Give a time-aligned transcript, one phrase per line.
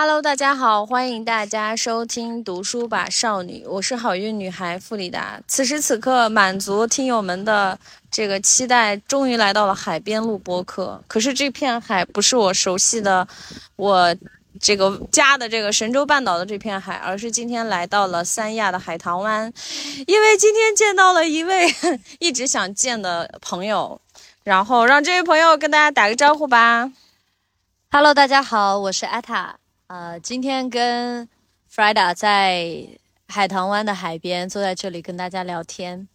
[0.00, 5.40] Hello，大家好，欢迎大家收听《读书吧少女》，我是好运女孩傅里达。
[5.48, 7.76] 此时此刻，满足听友们的
[8.08, 11.02] 这个期待，终于来到了海边录播客。
[11.08, 13.26] 可是这片海不是我熟悉的，
[13.74, 14.14] 我
[14.60, 19.52] 这个家的这个神州半岛的这片海，而是今天来到了三亚的海棠湾，
[20.06, 21.66] 因为今天见到了一位
[22.20, 24.00] 一直想见的朋友，
[24.44, 26.92] 然后让这位朋友跟大家打个招呼吧。
[27.90, 29.57] Hello，大家好，我是艾塔。
[29.88, 31.26] 呃，今天跟
[31.74, 32.86] Frida 在
[33.26, 36.06] 海棠湾的海边坐在这里跟大家聊天。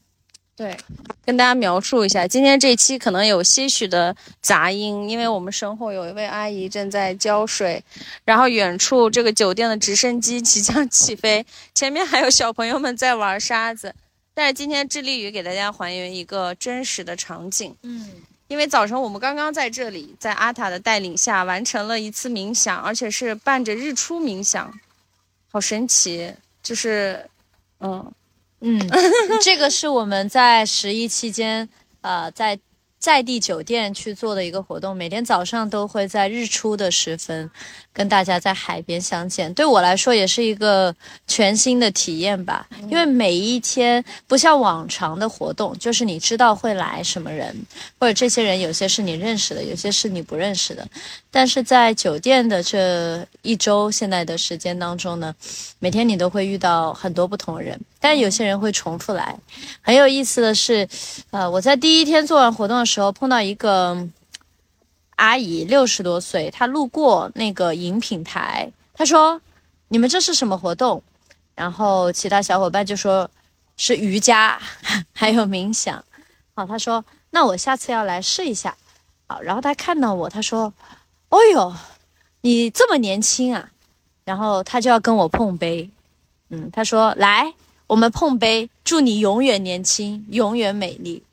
[0.56, 0.78] 对，
[1.26, 7.84] 跟大家描述一下，今天这期可能有些许的杂音，因为我们身后有一位阿姨正在浇水，
[8.24, 11.44] 然后远处这个酒店的直升机即将起飞，
[11.74, 13.96] 前面还有小朋友们在玩沙子。
[14.36, 18.12] 但是今天致力于给大家还原一个真实的场景，嗯，
[18.48, 24.72] 因为早晨我们刚刚在这里，在阿塔的带领下完成了一次冥想，而且是伴着日出冥想，
[25.52, 26.34] 好神奇！
[26.62, 27.30] 就是，
[27.80, 28.14] 嗯，
[28.62, 28.80] 嗯，
[29.42, 31.68] 这个是我们在十一期间，
[32.02, 32.58] 呃，在
[33.04, 37.52] 在地酒店去做的一个活动，每天早上都会在日出的时分
[37.92, 39.54] 跟大家在海边相见。
[39.54, 40.96] 对我来说也是一个
[41.28, 47.54] 全新的体验吧，因为每一天不像往常的活动，就是你知道会来什么人，
[48.00, 50.88] 或者这些人有些是你认识的，有些是你不认识的。
[51.30, 55.36] 但是在酒店的这一周现在的时间当中呢，
[55.80, 59.36] 每天你都会遇到很多不同的人，但有些人会重复来。
[59.82, 60.88] 很有意思的是，
[61.32, 64.08] 呃，我在第一天做完活动的时候时候碰到一个
[65.16, 69.42] 阿姨，六十多岁，她路过那个饮品台，她说
[69.90, 71.02] ：“你们这是什么活动？”
[71.56, 73.28] 然后其他小伙伴就说
[73.78, 74.62] ：“是瑜伽，
[75.12, 76.06] 还有冥想。”
[76.54, 78.78] 好，她说：“那我下次要来试一下。”
[79.26, 80.72] 好，然后她看到我，她说
[81.30, 81.74] ：“哦呦，
[82.42, 83.72] 你这么年轻啊！”
[84.24, 85.90] 然后她就要跟我碰杯，
[86.50, 87.54] 嗯，她说：“来，
[87.88, 91.24] 我们碰杯，祝你永远年轻，永远美丽。”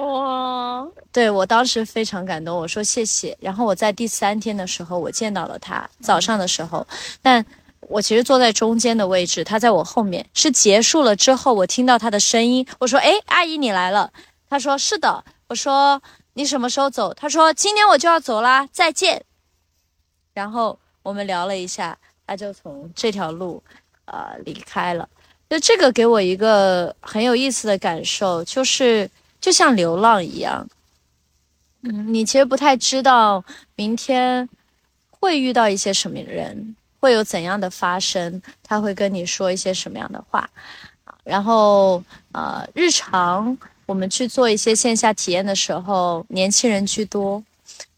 [0.00, 3.36] 哇，对我当时非常感动，我说谢谢。
[3.40, 6.86] 然后我在第三天的时候，我见到了他，早上的时候，
[7.20, 7.44] 但
[7.80, 10.24] 我其实坐在中间的位置，他在我后面。
[10.32, 14.12] 是结束了之后，我听到他的声音，我说：“哎，阿姨你来了。”
[14.48, 16.00] 他说：“是的。”我说
[16.34, 19.24] ：“你什么时候走？”他说：“今天我就要走啦，再见。”
[20.32, 23.62] 然后我们聊了一下，他就从这条路，
[24.06, 25.08] 呃，离开了。
[25.48, 30.68] 就这个给我一个很有意思的感受，就是就像流浪一样。
[31.82, 33.42] 嗯，你其实不太知道
[33.74, 34.48] 明天
[35.08, 40.48] 会遇到一些什么人，会有怎样的发生，他会跟你说一些什么样的话。
[41.24, 42.02] 然后
[42.32, 43.56] 呃，日常
[43.86, 47.42] 我们去做一些线下体验的时候，年轻人居多。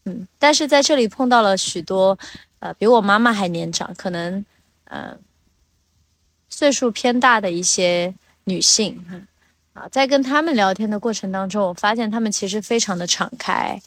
[0.05, 2.17] 嗯，但是在这里碰到了许多
[2.59, 4.45] 呃比我妈妈还年长，可能
[4.85, 5.17] 呃
[6.49, 8.13] 岁数偏大的一些
[8.45, 9.03] 女性。
[9.09, 9.27] 嗯
[9.73, 13.81] 啊，在跟他们聊天的过程当中，我发现他们其实非常的敞开，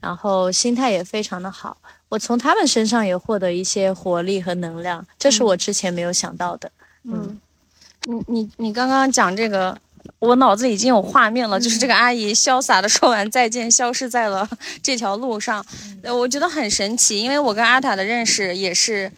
[0.00, 1.76] 然后心态也非常的好。
[2.10, 6.70] 我从他们身上也获得一些活力和能量，这是我之前没有想到的。
[7.04, 7.40] 嗯，
[8.04, 9.78] 你你你刚刚讲这个，
[10.18, 14.46] 我脑子已经有画面了，就是这个阿姨潇洒的说完再见，消失在了
[14.82, 15.64] 这条路上，
[16.02, 19.10] 呃我觉得很神奇，因为我跟阿塔的认识也是。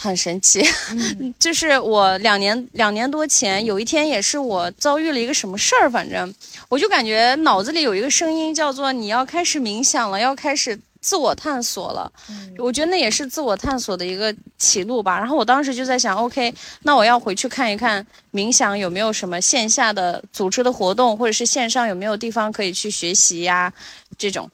[0.00, 0.62] 很神奇，
[1.38, 6.34] 就是我两年两年多前有一天，也是我遭遇了一个什么事儿，反正
[6.70, 12.10] 我就感觉脑子里有一个声音叫做你要开始冥想了，要开始自我探索了。
[12.56, 15.18] 我觉得那也是自我探索的一个起路吧。
[15.18, 23.70] 然后我当时就在想，OK，那我要回去看一看冥想有没有什么线下的组织的活动，或者是线上有没有地方可以去学习呀
[24.16, 24.50] 这种。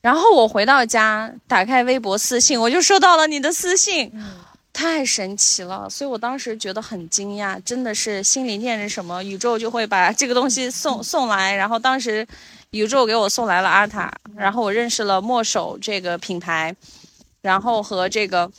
[0.00, 4.12] 然后我回到家，打开微博私信，我就收到了你的私信。
[4.74, 11.54] 太神奇了，所以我当时觉得很惊讶，真的是心里念着什么，宇宙就会把这个东西送送来。
[11.54, 12.26] 然后当时，
[12.70, 16.74] 宇宙给我送来了阿塔，然后我认识了墨守这个品牌，
[17.40, 18.50] 然后和这个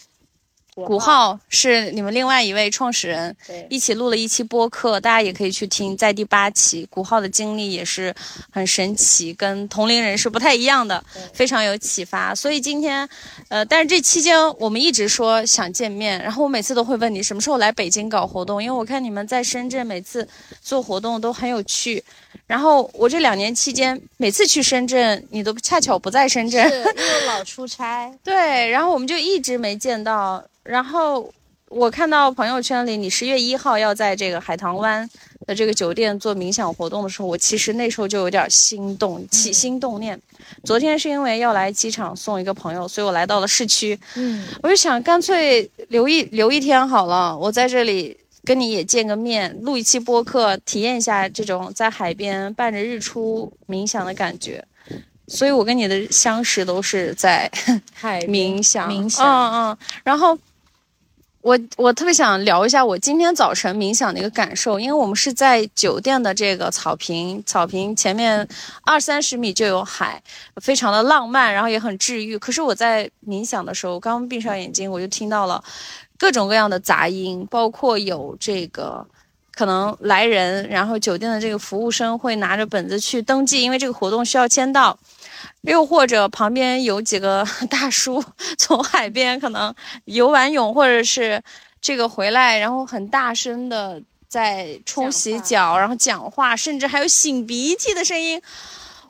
[0.76, 3.34] 古浩是你们另外一位创始人，
[3.70, 8.14] 一起录了一期播客，大家也可以去听，在第八期，古浩的经历也是
[8.52, 11.02] 很神奇，跟同龄人是不太一样的，
[11.34, 12.36] 非常有启发。
[12.36, 13.08] 所以今天，
[13.48, 20.28] 呃，但是这期间我们一直说想见面，然后我每次都会问你什么时候来北京搞活动，因为我看你们在深圳每次
[20.62, 22.04] 做活动都很有趣。
[22.48, 28.12] 然后我这两年期间，每次去深圳，你都恰巧不在深圳，是 因为老出差。
[28.22, 30.44] 对，然后我们就一直没见到。
[30.66, 31.32] 然后
[31.70, 35.08] 我看到朋友圈里，你十月一号要在这个海棠湾
[35.46, 40.20] 的这个酒店做冥想活动的时候，我其实那时候就有点心动，起心动念。
[40.64, 43.98] 昨天是因为要来机场送一个朋友，所以我来到了市区。
[44.16, 54.64] 嗯，我就想干脆留一留一天好了，我在这里跟你也见个面，录一期播客，体验一下这种在海边伴着日出冥想的感觉。
[55.28, 57.50] 所以我跟你的相识都是在
[57.92, 59.78] 海冥想，冥想，嗯嗯。
[60.04, 60.38] 然后
[61.46, 68.48] 我我特别想聊一下我今天早晨冥想的一个感受，因为我们是在酒店的这个草坪，草坪前面
[68.82, 70.20] 二三十米就有海，
[70.56, 72.36] 非常的浪漫，然后也很治愈。
[72.36, 75.64] 可是我在冥想的时候，刚闭上眼睛，我就听到了
[76.18, 79.06] 各种各样的杂音，包括有这个。
[79.58, 85.00] 可能来人，然后酒店的这个服务生会拿着本子去登记，因为这个活动需要签到。
[85.66, 88.24] 又或者旁边有几个 大叔
[88.58, 89.74] 从海边可能
[90.06, 91.42] 游完泳，或者是
[91.82, 98.42] 这个回来，然后很大声的在冲洗脚，然后讲话，甚至还有擤鼻涕的声音。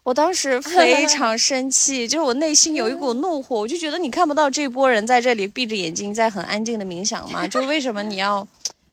[0.03, 7.47] 我当时非 常生气，就是我内心有一股 怒火，我就觉得你看不到这波人在这里闭着眼睛在很安静的冥想吗？
[7.47, 8.47] 就为什么你要？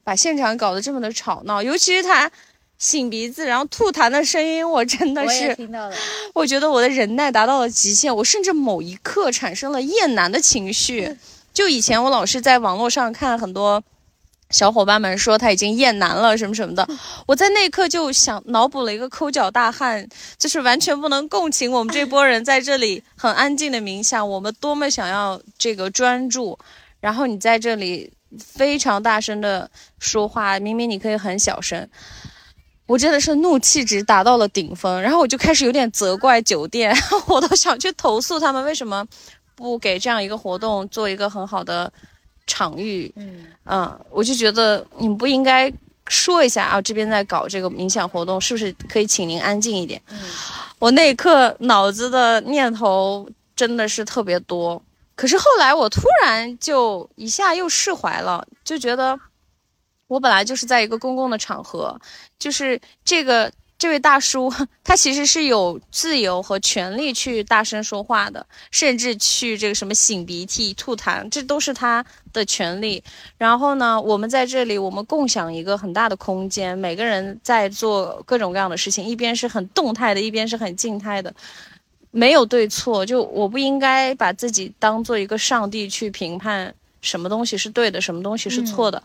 [0.04, 2.28] 把现场搞得这么的吵闹，尤其是他
[2.82, 5.94] 擤鼻子然后吐痰的声音，我真的是听到了。
[6.34, 11.16] 我觉得我的忍耐达到了极限，我甚至某一刻产生了厌男的情绪。
[11.54, 13.80] 就以前我老是在网络上看很多
[14.50, 16.88] 小伙伴们说他已经厌男了什么什么的，
[17.26, 20.04] 我在那一刻就想脑补了一个抠脚大汉，
[20.36, 26.58] 就是完全不能共情我们这波人在这里很安静的冥想，我们多么想要这个专注，
[27.00, 28.12] 然后你在这里。
[28.38, 31.86] 非常大声的说话，明明你可以很小声，
[32.92, 36.94] 我真的是怒气值达到了顶峰，然后我就开始有点责怪酒店，
[37.26, 39.02] 我都想去投诉他们为什么
[39.54, 41.90] 不给这样一个活动做一个很好的
[42.46, 43.10] 场域。
[43.16, 45.72] 嗯嗯，我就觉得你们不应该
[46.06, 49.98] 说一下啊，这边在搞这个冥想活动，是不是可以请您安静一点？
[50.10, 50.18] 嗯，
[50.78, 54.82] 我那一刻脑子的念头真的是特别多。
[55.14, 59.18] 可是后来我突然就一下又释怀了，就觉得
[60.12, 61.98] 我本来就是在一个公共的场合，
[62.38, 64.52] 就是这个这位大叔
[64.84, 73.02] 他其实是有自由和权利去大声说话的，甚至去这个什么擤鼻涕、吐痰，这都是他的权利。
[73.38, 81.34] 然后呢，我们在这里，我们共享一个很大的空间，每个人在做各种各样的事情，一边是很动态的，一边是很静态的。
[82.10, 89.02] 没有对错，就我不应该把自己当做一个上帝去评判什么东西是对的，什么东西是错的。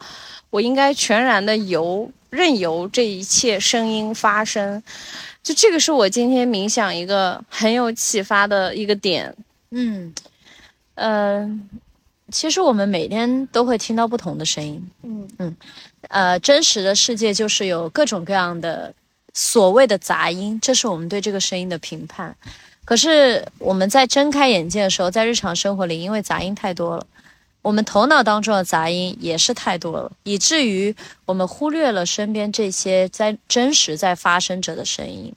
[0.50, 4.82] 我应该全然的由任由这一切声音发生。
[5.44, 9.36] 就这个是我今天冥想一个很有启发的一个点。
[9.72, 10.14] 嗯，
[10.96, 11.70] 嗯，
[12.32, 14.90] 其实我们每天都会听到不同的声音。
[15.04, 15.56] 嗯嗯，
[16.10, 18.94] 呃，真实的世界就是有各种各样的
[19.34, 22.36] 所谓的杂音，这是我们对这个声音的评判。
[22.86, 27.06] 可是我们在睁开眼睛的时候，在日常生活里，因为杂音太多了，
[27.68, 35.34] 我们头脑当中的杂音也是太多了，以至于我们忽略了身边这些在真实在发生着的声音。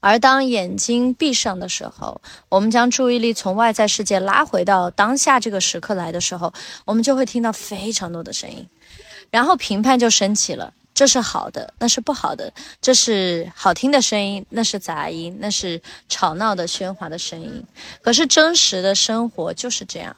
[0.00, 2.20] 而当眼睛闭上的时候，
[2.50, 6.52] 我们将注意力从外在世界拉回到当下这个时刻来的时候，
[6.84, 8.68] 我们就会听到非常多的声音，
[9.30, 10.74] 然后评判就升起了。
[10.92, 12.52] 这是好的，那是不好的；
[12.82, 17.64] 这是好听的声音，那是杂音，那是吵闹的喧哗的声音。
[18.02, 20.14] 可是真实的生活就是这样，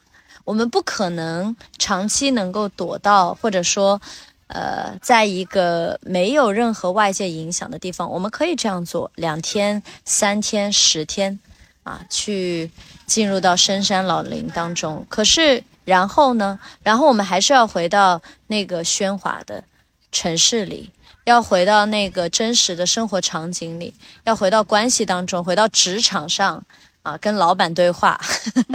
[0.47, 4.01] 我们不可能长期能够躲到，或者说，
[4.47, 8.09] 呃，在一个没有任何外界影响的地方。
[8.09, 11.37] 我们可以这样做两天、三天、十天，
[11.83, 12.71] 啊，去
[13.05, 15.05] 进入到深山老林当中。
[15.09, 16.57] 可是然后呢？
[16.81, 19.61] 然后我们还是要回到那个喧哗的。
[20.09, 20.89] 城市里
[21.25, 23.93] 要回到那个真实的生活场景里，
[24.23, 26.63] 要回到关系当中，回到职场上
[27.07, 28.19] 啊，跟老板对话。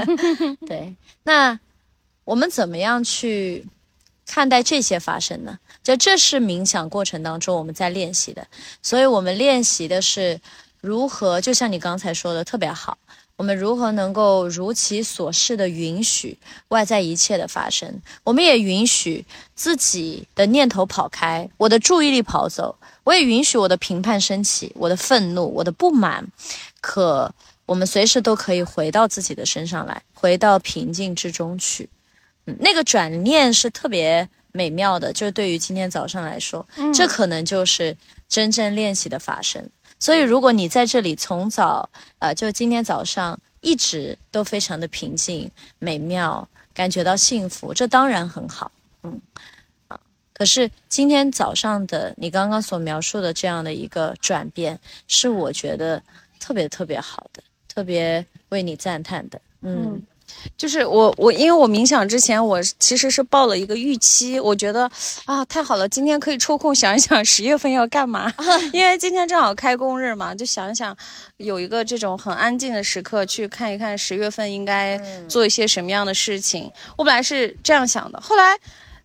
[0.66, 1.58] 对，那
[2.24, 3.66] 我们怎么样去
[4.26, 5.58] 看待这些发生呢？
[5.82, 8.46] 就这是冥想过程当中我们在练习的，
[8.82, 10.40] 所以我们练习的是
[10.80, 12.96] 如何，就像你刚才说的特别好。
[13.36, 18.00] 我们如何能够如其所示的允许外在一切的发生？
[18.22, 19.24] 我们也允许
[19.56, 22.76] 自己的念头跑开，我的注意力跑走。
[23.04, 26.24] 我也允许我的评判升起，我的愤怒，我的不满。
[26.80, 27.34] 可
[27.72, 31.88] 我们随时都可以回到自己的身上来，回到平静之中去。
[32.44, 35.10] 嗯，那个转念是特别美妙的。
[35.10, 37.96] 就是对于今天早上来说，这可能就是
[38.28, 39.66] 真正练习的发生。
[39.98, 41.88] 所以，如果你在这里从早，
[42.18, 48.70] 呃，就今天早上一直都非常的平静、美妙，感觉到幸福，这当然很好，
[49.02, 49.18] 嗯，
[49.88, 49.98] 啊，
[50.34, 56.02] 可是今天早上的你刚刚所描述的这样的一个转变，是我觉得
[56.40, 57.40] 特别特别好的，
[57.74, 59.40] 特别为你赞叹的。
[59.62, 60.02] 嗯，
[60.56, 64.90] 就是我我因为我冥想之前，我其实是抱了一个预期，我觉得
[65.24, 68.32] 啊太好了，今天可以抽空想一想十月份要干嘛，
[68.72, 70.96] 因为今天正好开工日嘛，就想一想
[71.36, 74.98] 有一个这种很安静的时刻，去看一看十月份应该
[75.28, 76.70] 做一些什么样的事情。
[76.96, 78.58] 我本来是这样想的，后来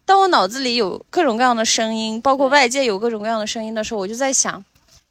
[0.06, 4.64] 当我脑子里有各种各样的声音，包括外界有各种各样的声音的时候，我就在想。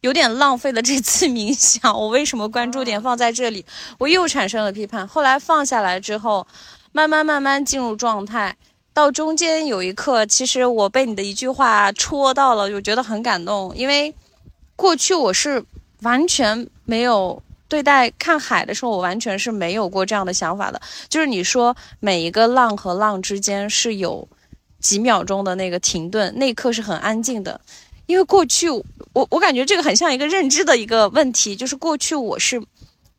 [0.07, 3.67] 有点浪费了这次冥想，我为什么关注点放在这里？
[3.99, 5.05] 我又产生了批判。
[5.09, 6.47] 后来放下来之后，
[6.93, 8.57] 慢慢慢慢进入状态，
[8.95, 13.75] 到中间有一刻，其实我被你的一句话戳到了，我觉得很感动。
[13.75, 14.15] 因为
[14.77, 15.65] 过去我是
[16.03, 20.81] 完全没有对待看海的时候，我完全是没有过这样的想法的。
[21.09, 24.29] 就是你说每一个浪和浪之间是有
[24.79, 27.61] 几秒钟的那个停顿，那一刻是很安静的。
[28.07, 28.85] 因为过去我
[29.31, 32.63] 我感觉这个很像一个认知的一个问题，就是过去我是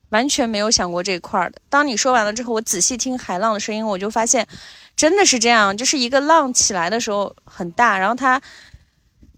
[0.09, 1.61] 完全没有想过这块的。
[1.69, 4.47] 当你说完了之后，我仔细听海浪的声音，我就发现
[4.95, 8.41] 真的是这样，就是一个浪起来的时候很大，然后它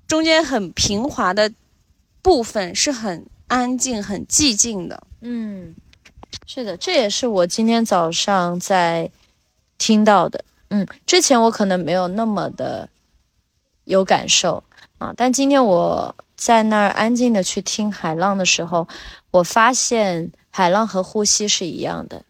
[0.07, 1.51] 中间很平滑的
[2.21, 5.01] 部分是很安静、很寂静的。
[5.21, 5.75] 嗯，
[6.45, 9.09] 是的，这也是我今天早上在
[9.79, 10.45] 听到的。
[10.69, 12.87] 嗯，之前我可能没有那么的
[13.85, 14.63] 有感受。
[14.99, 15.13] 啊！
[15.17, 18.87] 但今天我在那儿安静的去听海浪的时候，
[19.31, 22.21] 我发现海浪和呼吸是一样的，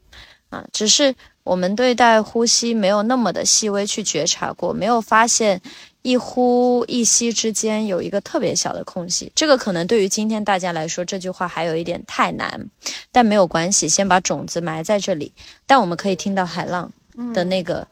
[0.50, 5.62] 啊，只是我们对待呼吸没有那么的细微去觉察过，没有发现
[6.04, 9.32] 一呼一吸之间有一个特别小的空隙。
[9.36, 12.70] 这个可能对于今天大家来说，这句话还有一点太难，
[13.12, 15.34] 但没有关系，先把种子埋在这里。
[15.66, 16.92] 但我们可以听到海浪
[17.34, 17.88] 的那个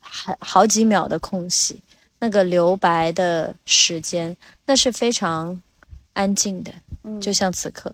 [0.00, 1.80] 好好几秒的空隙。
[2.22, 5.60] 那个留白的时间，那是非常
[6.12, 6.72] 安静的，
[7.20, 7.92] 就像此刻，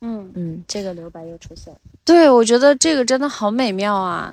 [0.00, 1.80] 嗯嗯，这个留白又出现了。
[2.04, 4.32] 对，我觉得这个真的好美妙啊，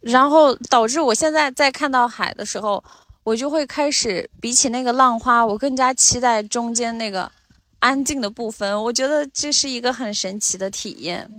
[0.00, 2.82] 然后导致我现在在看到海的时候，
[3.22, 7.30] 我就会开始比起那个浪花，我更加期待中间那个
[7.78, 8.82] 安静的部分。
[8.82, 11.30] 我觉得这是一个很神奇的体验。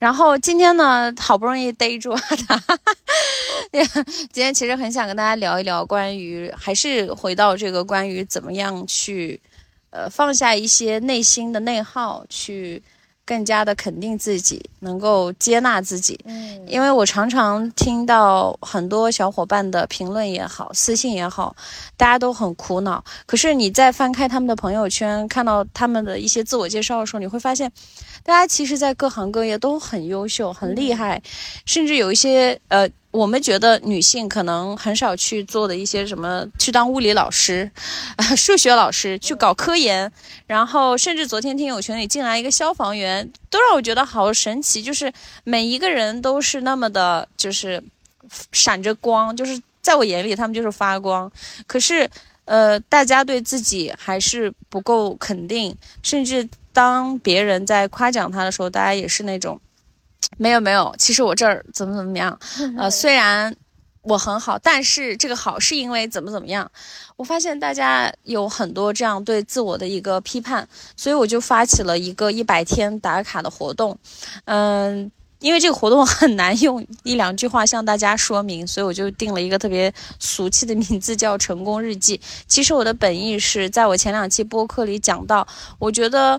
[0.00, 2.58] 然后今天呢，好不容易逮住他。
[4.32, 9.38] 今天其实很想跟大家聊一聊关于，还是回到这个关于怎么样去，
[9.90, 12.82] 呃，放下一些内心的内耗，去
[13.30, 16.18] 更加的肯定自己，能够接纳自己。
[16.24, 21.54] 嗯，因为我常常听到很多小伙伴的评论也好，私信也好，
[21.96, 23.04] 大家都很苦恼。
[23.26, 27.70] 可是你在翻开他们的朋友圈，看到他们的一些自我介绍的时候，你会发现。
[28.22, 31.22] 大家其实，在各行各业都很优秀、很厉害，
[31.64, 37.70] 甚至有一些呃，我们觉得女性可能很少去做的一些什么，去当物理老师、
[38.36, 40.10] 数学老师，去搞科研，
[40.46, 44.82] 然后甚至昨天听友群里进来一个消防员，都让我觉得好神奇。
[44.82, 45.12] 就是
[45.44, 47.82] 每一个人都是那么的，就是
[48.52, 51.30] 闪着光，就是在我眼里他们就是发光。
[51.66, 52.08] 可是，
[52.44, 56.48] 呃，大家对自己还是不够肯定，甚至。
[56.72, 59.60] 当别人在夸奖他的时候，大家也是那种，
[60.40, 62.38] 没有没有，其实我这儿怎么怎么样，
[62.78, 63.54] 呃，虽然
[64.00, 66.70] 我很好，但是这个好是因为怎么怎么样。
[67.16, 70.66] 我发现大家有很多这样对自我的一个批判，
[70.96, 73.98] 所以我就发起了一个一百天打卡的活动，
[74.46, 75.12] 嗯。
[75.40, 82.20] 因为这个活动很难用一两句话向大家说明，所以我就定了一个特别俗气的名字，叫“成功日记”。
[82.46, 86.38] 其实我的本意是在我前两期播客里讲到，我觉得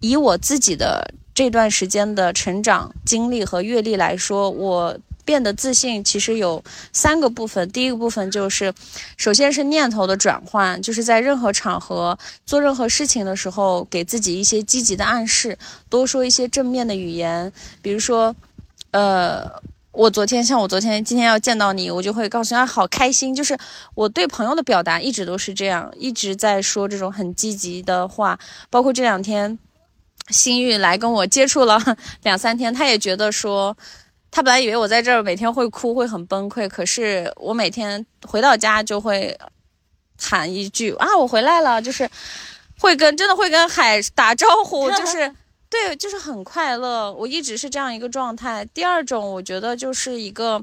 [0.00, 4.98] 以我自己的这段时间的成长经历和阅历来说，我。
[5.24, 7.70] 变得自信，其实有三个部分。
[7.70, 8.72] 第一个部分就是，
[9.18, 15.58] 首先是念头的转换，就是在任何场合做任何事情的时候，给自己一些积极的暗示，
[15.90, 17.52] 多说一些正面的语言。
[17.82, 18.34] 比如说，
[18.92, 19.46] 呃，
[19.92, 23.34] 我昨天像我昨天今天要见到你，我就会告诉他好开心。
[23.34, 23.58] 就是
[23.94, 28.38] 我对朋友的表达一直都是这样，一直在说这种很积极的话。
[28.70, 29.58] 包括这两天，
[30.30, 31.80] 新玉来跟我接触了
[32.24, 33.76] 两三天，他也觉得说。
[34.30, 36.68] 他本来以为我在这儿每天会哭，会很崩溃。
[36.68, 39.34] 可是我每天回到家就会
[40.20, 42.06] 喊一句啊，我回来了，就是
[42.78, 45.34] 会跟真的会跟海打招呼， 就是
[45.70, 47.10] 对，就是很快乐。
[47.10, 48.62] 我一直是这样一个状态。
[48.74, 50.62] 第二种，我觉得就是一个。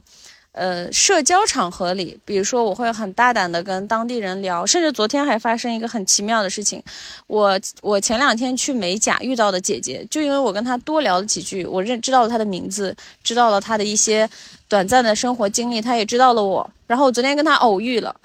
[0.56, 6.82] 呃，社交场合里，比如说我会很大胆的跟当地人聊，甚至昨天还发生一个很奇妙的事情。
[7.28, 14.30] 我我前两天去美甲遇到的姐姐，就因为我跟她多聊了几句，我认知道了她的名字，知道了她的一些
[14.70, 16.70] 短暂的生活经历，她也知道了我。
[16.88, 18.16] 然后我昨天跟她偶遇了，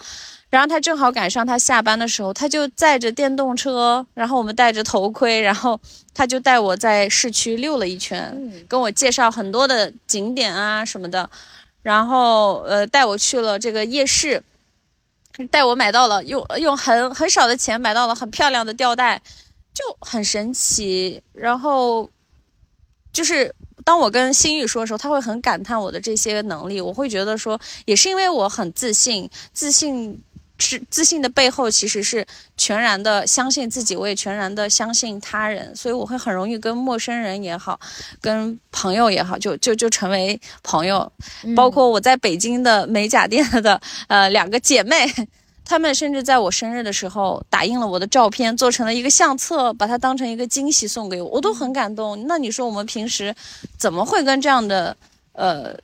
[0.50, 5.80] 然后他正好赶上他下班的时候，他就载着电动车，然后我们戴着头盔，然后
[6.12, 8.37] 他就带我在市区溜了一圈，
[8.68, 11.28] 跟我介绍很多的景点啊什么的，
[11.82, 14.42] 然后呃带我去了这个夜市，
[15.50, 19.20] 带我买到了用用很很少的钱买到了很漂亮的吊带，
[19.72, 21.22] 就很神奇。
[21.32, 22.08] 然后
[23.12, 30.22] 就是当我跟心雨说的时候，他会很感叹我的这些能力，我会觉得说也是因为我很自信，自信。
[30.60, 32.24] 是自信的背后，其实是
[32.56, 37.80] 全然的相信自己，我也全然的相信他人，所以我会很容易跟陌生人也好，
[38.20, 41.10] 跟朋友也好，就就就成为朋友。
[41.56, 45.10] 包括我在北京的美甲店的呃两个姐妹，
[45.64, 52.26] 她们甚至在我生日的时候打印了我的照片，做成了一个相册，把它当成一个惊喜送给我，我都很感动。
[52.26, 53.34] 那你说我们平时
[53.78, 54.96] 怎么会跟这样的
[55.32, 55.74] 呃？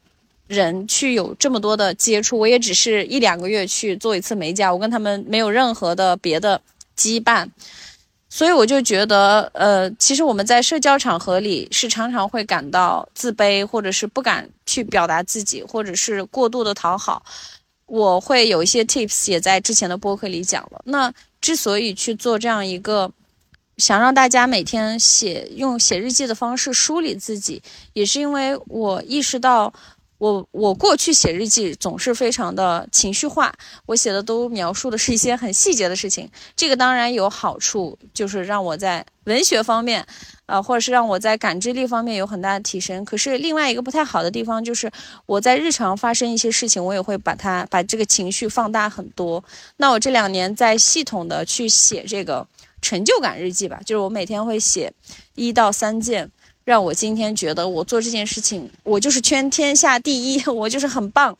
[0.46, 6.60] 人去有这么多的接触，我也只是一两个月去做一次美甲，我跟他们没有任何的别的
[6.96, 7.48] 羁绊，
[8.28, 17.24] 所以我就觉得，呃，其实我们在社交场合里是常常会感到自卑，或者是不敢去表达自己，或者是过度的讨好。
[17.86, 20.80] 我会有一些 tips 也在之前的播客里讲了。
[20.84, 23.10] 那之所以去做这样一个，
[23.78, 27.60] 想让大家每天写用写日记的方式梳理自己，
[27.94, 29.72] 也是因为我意识到。
[30.18, 33.52] 我我过去写日记总是非常的情绪化，
[33.86, 36.30] 我写的都描述的是一些很细节的事情。
[36.56, 40.06] 这个当然有好处，就是让我在文学方面，
[40.46, 43.04] 呃，或者是让我在感知力方面有很大的提升。
[43.04, 44.90] 可是另外一个不太好的地方就是，
[45.26, 49.44] 我在日常发生一些事情，我也会把它把这个情绪放大很多。
[49.76, 52.46] 那我这两年在系统的去写这个
[52.80, 54.92] 成就感日记吧，就是我每天会写
[55.34, 56.30] 一到三件。
[56.66, 61.38] 让我今天觉得我做这件事情，我就是圈天下第一， 我就是很棒。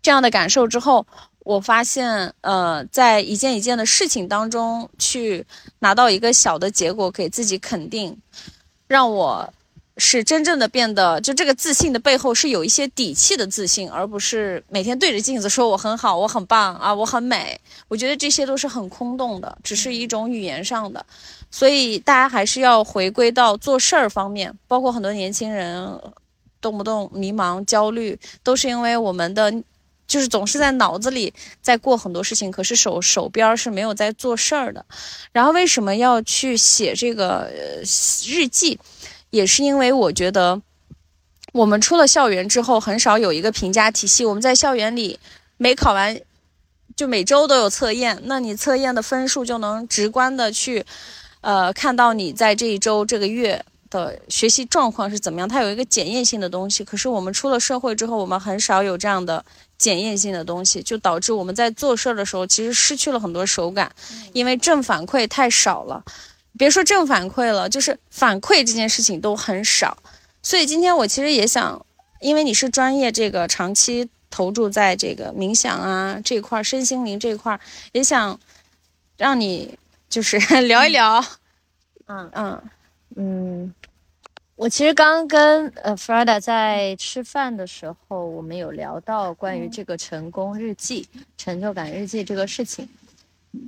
[0.00, 1.06] 这样的感受之后，
[1.40, 5.44] 我发现，呃，在一件一件的事情当中去
[5.80, 8.16] 拿到一个小的结果，给自己肯定，
[8.88, 9.52] 让我
[9.98, 17.60] 是真正的变得，就这个自信的背后是有一些底气的自信，而不是每天对着镜子说我很好，我很棒啊，我很美。
[17.88, 21.04] 我觉得这些都是很空洞的，只是一种语言上的。
[21.56, 26.00] 所以大家还是要回归到做事儿方面，包括很多年轻人
[26.60, 29.54] 动不动迷茫、焦虑，都是因为我们的
[30.08, 34.84] 就是总是在脑子里在过很多事情，可是手手边是没有在做事儿的。
[35.30, 37.48] 然后为什么要去写这个
[38.26, 38.76] 日记，
[39.30, 40.60] 也是因为我觉得
[41.52, 44.26] 我们出了校园之后，很少有一个评价体系。
[44.26, 45.20] 我们在校园里
[45.56, 46.20] 没考完，
[46.96, 50.84] 就每周都有测验，那你测验的分数就能直观的去。
[51.44, 55.46] 呃，看到你在这一周、这个月的学习状况是怎么样？
[55.46, 56.82] 它有一个检验性的东西。
[56.82, 59.44] 可是我们出了社会之后，我们很少有这样的
[59.76, 63.92] 检验性的东西，就导致我们在做事儿的时候，其实失去了很多手感，
[64.32, 66.02] 因为正反馈太少了。
[66.56, 69.98] 别说正反馈了，就是反馈这件事情都很少。
[70.42, 71.84] 所以今天我其实也想，
[72.22, 77.60] 因为你是专业，这个长期投注在这个冥想啊这块、身心灵这块，
[77.92, 78.40] 也想
[79.18, 79.78] 让你。
[80.14, 81.20] 就是 聊一聊，
[82.06, 82.30] 嗯。
[82.34, 82.62] 嗯。
[83.16, 83.74] 嗯，
[84.54, 92.88] 我其实刚跟呃 Freda 在吃饭的时候，我们有聊到关于这个成功日记、成就感日记这个事情，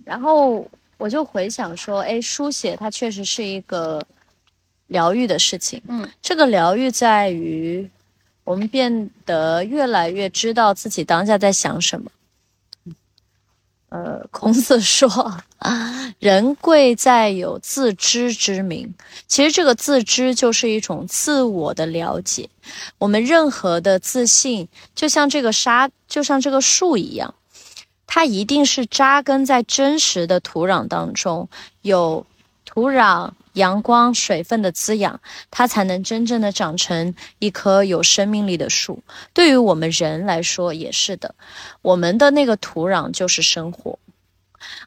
[0.05, 0.65] 然后
[0.99, 4.01] 我就回想说，哎，书写它确实是一个
[4.87, 7.91] 疗愈的事情，嗯，这个疗愈在于
[8.45, 12.09] 我们变得越来越知道自己当下在想什么。
[13.97, 15.39] 呃，孔子说
[16.21, 18.93] ：“人贵在有自知之明。
[19.27, 22.51] ”其实这个自知就是一种自我的了解。
[22.99, 27.35] 我们任何的自信，就像这个沙，就像这个树一样，
[28.07, 31.49] 它一定是扎根在真实的土壤当中，
[31.81, 32.27] 有
[32.67, 33.31] 土壤。
[33.57, 39.03] 阳光、水分的滋养，它才能真正的长成一棵有生命力的树。
[39.33, 41.35] 对于我们人来说也是的，
[41.83, 43.99] 我们的那个土壤就是生活，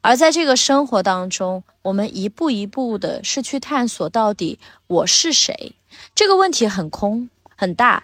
[0.02, 5.74] 而在这个生活当中，我们一步一步的是去探索到底我是谁。
[6.14, 8.04] 这个问题很空很大。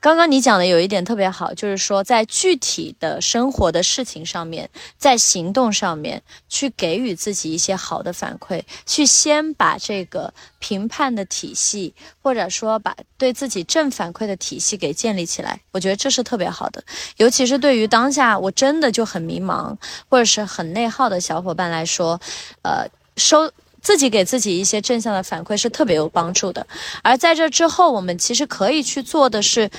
[0.00, 16.82] 刚刚你讲的有一点特别好，就是说在具体的生活的事情上面，在行动上面去给予自己一些好的反馈，去先把这个评判的体系，或者说把对自己正反馈的体系给建立起来，我觉得这是特别好的。
[17.16, 19.76] 尤其是对于当下我真的就很迷茫
[20.08, 22.20] 或者是很内耗的小伙伴来说，
[22.62, 23.50] 呃，收。
[23.88, 26.66] 自己给自己一些正向的反馈是特别有帮助的。
[27.02, 29.70] 而在这之后我们其实可以去做的是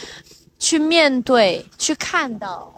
[0.57, 2.73] 去面对去看到。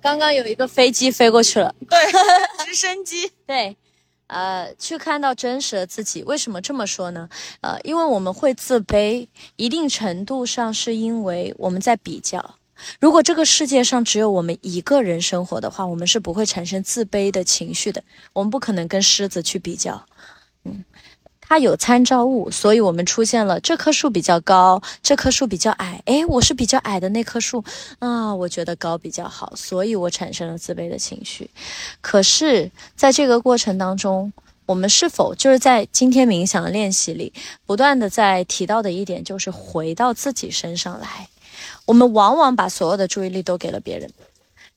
[0.00, 1.74] 刚刚有一个飞机飞过去了。
[1.90, 3.30] 对直升机。
[3.46, 3.76] 对。
[4.28, 6.22] 呃，去看到真实的自己。
[6.22, 7.28] 为什么这么说呢？
[7.60, 12.54] 呃，因为我们会自卑，一定程度上是因为我们在比较。
[13.00, 18.02] 如果这个世界上只有我们一个人生活的话，我们是不会产生自卑的情绪的。
[18.32, 20.06] 我们不可能跟狮子去比较，
[20.64, 20.84] 嗯。
[21.48, 26.02] 它有参照物，所以我们出现了这棵树比较高，这棵树比较矮。
[26.04, 27.64] 诶，我是比较矮的那棵树
[28.00, 31.50] 啊，我觉得高比较好，所以我产生了自卑的情绪。
[32.02, 34.30] 可是，在这个过程当中，
[34.66, 37.32] 我们是否就是在今天冥想的练习里，
[37.64, 41.28] 不断的在提到的一点，就是回到自己身上来。
[41.86, 44.10] 我们往往把所有的注意力都给了别人，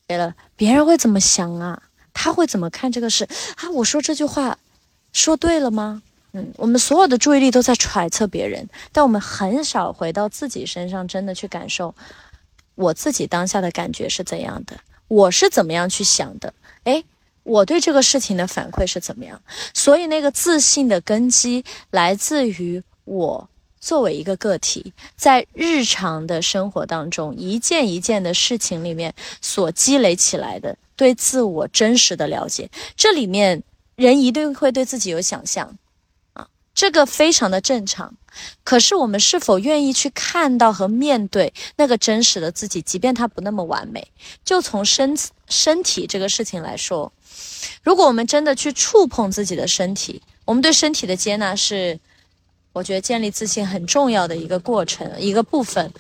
[0.08, 1.84] 给了别人会怎么想啊？
[2.14, 3.70] 他会怎么看这个事啊？
[3.72, 4.58] 我说这句话，
[5.12, 6.02] 说对了吗？
[6.34, 11.94] 嗯，我们所有的注意力都在揣测别人，但我们很少回到自己身上，真的去感受
[12.76, 14.78] 我自己当下的感觉是怎样的，
[15.10, 16.54] 我是怎么样去想的，
[16.86, 17.04] 诶，
[17.44, 19.42] 我对这个事情的反馈是怎么样？
[19.74, 23.50] 所以那个自信的根基来自于我
[23.82, 32.70] 作为一个个体，在日常的生活当中一件一件的事情里面所积累起来的对自我真实的了解。
[32.96, 33.62] 这里面
[33.96, 35.76] 人一定会对自己有想象。
[36.74, 38.16] 这个非常的正常，
[38.64, 44.08] 可是我们是否愿意去看到和面对那个真实的自己，即便它不那么完美？
[44.44, 47.12] 就从身身体这个事情来说，
[47.84, 52.00] 如果我们真的去触碰自己的身体，我们对身体的接纳是，
[52.74, 55.92] 我觉得建立自信很重要的一个过程，一个部分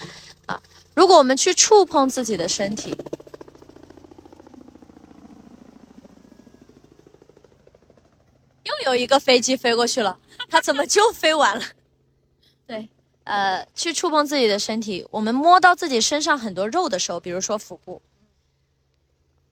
[0.46, 0.60] 啊。
[0.96, 2.96] 如果我们去触碰自己的身体，
[8.63, 10.17] 又有一个飞机飞过去了。
[10.50, 11.63] 它怎么就飞完了？
[12.67, 12.89] 对，
[13.24, 18.02] 呃，去触碰自己的身体，我们摸到自己身上很多肉的时候，比如说腹部，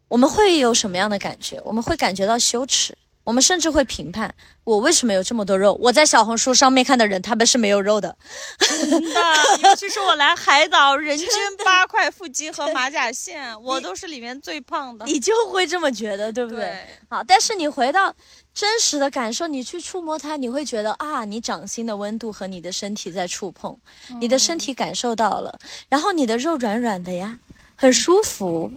[0.08, 1.62] 我们会有什么样的感觉？
[1.66, 2.98] 我们会感觉到羞耻。
[3.26, 5.78] 我们甚至会评判我为什么有这么多肉。
[5.80, 8.18] 我在小红书上面看的人，他们是没有肉的。
[8.58, 9.22] 真的，
[9.62, 11.28] 尤其是我来海岛，人均
[11.64, 15.06] 八块腹肌和马甲线，我都是里面最胖的。
[15.08, 16.76] 你就会这么觉得，对不对？
[17.08, 18.12] 好，但是你回到
[18.54, 23.78] 真实的感受，你去触摸它，你会觉得啊，你掌心的温度和你的身体在触碰，
[24.20, 25.58] 你的身体感受到了，
[25.88, 27.40] 然后你的肉软软的呀，
[27.76, 28.72] 很舒服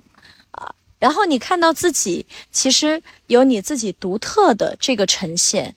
[0.52, 0.72] 啊。
[1.00, 5.74] 然后你看到自己，其实有你自己独特的这个呈现。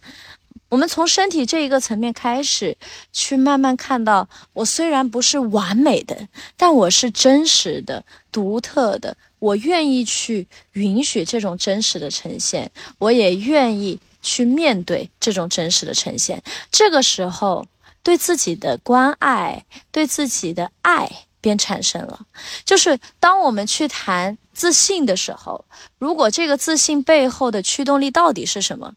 [0.70, 2.78] 我们从身体这一个层面开始，
[3.12, 6.28] 去慢慢看到，我虽然不是完美的，
[6.58, 9.16] 但我是真实的、独特的。
[9.46, 16.42] 我愿意去允许这种真实的呈现，我也愿意去面对这种真实的呈现。
[16.72, 17.66] 这个时候，
[18.02, 21.10] 对自己的关爱，对自己的爱
[21.42, 22.26] 便产生了。
[22.64, 24.38] 就是当我们去谈。
[24.56, 25.66] 自信的时候，
[26.00, 28.94] 如果这个自信背后的驱动力到底是什么？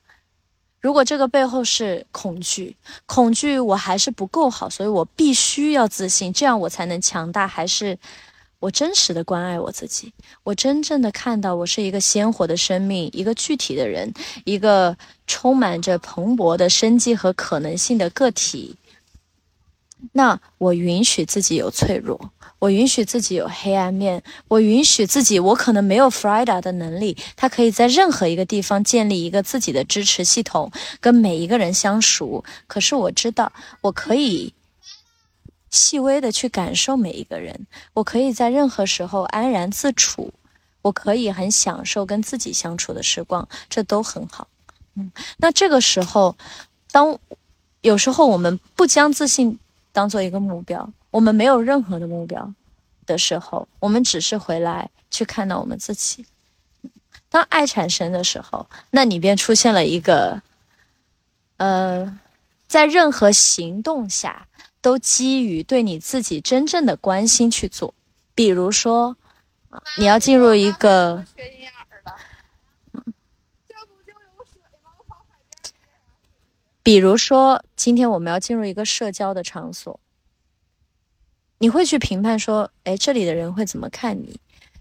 [0.80, 7.48] 如果这个背后是恐惧，恐惧我还是不够好，所以我必须要自信，这样我才能强大。
[7.48, 7.98] 还是
[8.60, 14.12] 我真实的关爱我自己，我真正的看到我是一个鲜活的生命，一个具体的人，
[14.44, 18.76] 一个充满着蓬勃的生机和可能性的个体。
[20.12, 22.32] 那我允许自己有脆弱。
[22.60, 32.44] 我允许自己有黑暗面，我允许自己，我可能没有 Frida 的能力，他可以在任何一个地方建立一个自己的支持系统，跟每一个人相熟。
[32.66, 34.52] 可是我知道，我可以
[35.70, 40.32] 细微的去感受每一个人，我可以在任何时候安然自处，
[40.82, 44.48] 我可以很享受跟自己相处的时光，这都很好。
[44.94, 46.36] 嗯，那这个时候，
[46.90, 47.18] 当
[47.82, 49.58] 有时候我们不将自信
[49.92, 50.90] 当做一个目标。
[51.10, 52.52] 我们没有任何的目标
[53.06, 56.26] 的时候，我们只是回来去看到我们自己。
[57.30, 60.42] 当爱产生的时候，那你便出现了一个，
[61.56, 62.18] 呃，
[62.66, 64.46] 在任何行动下
[64.80, 67.94] 都基于对你自己真正的关心去做。
[68.34, 69.16] 比如说，
[69.98, 71.24] 你要进入一个，
[76.82, 79.98] 比如说，今天我们要进入一个社交的场所。
[81.58, 84.38] 你会去评判说，哎，这里的人会怎么看你？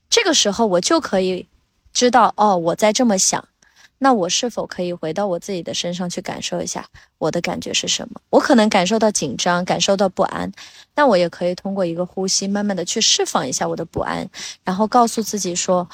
[0.09, 1.49] 这个时候我就可以
[1.91, 3.47] 知道，哦，我在这么想，
[3.99, 6.85] 那我是否可以回到我自己的身上去感受一下
[7.17, 8.21] 我的感觉是什么？
[8.29, 10.51] 我可能感受到紧张，感受到不安，
[10.95, 14.29] 那我也可以通过一个呼吸，慢慢的去释放一下我的不安，
[14.63, 15.89] 然后告诉自己说，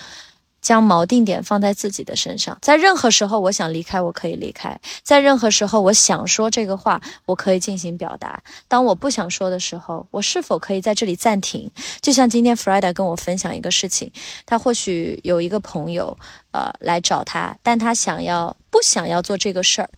[0.63, 8.41] 将锚定点放在自己的身上，在任何时候我想离开，我可以离开；在任何时候我想说这个话，我可以进行表达。
[8.69, 11.69] 当我不想说的时候，我是否可以在这里暂停？
[12.02, 14.12] 就像今天 Frida 跟我分享一个事情，
[14.45, 16.17] 他或许有一个朋友，
[16.52, 19.89] 呃，来找他，但他想要不想要做这个事儿？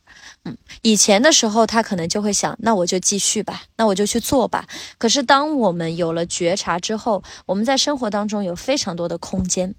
[0.46, 4.66] 嗯，以前的时候他可能就会想，那我就继续吧，那我就去做吧。
[4.98, 9.76] 可是当我们有了觉察之后，我们在生活当中有非常多的空间。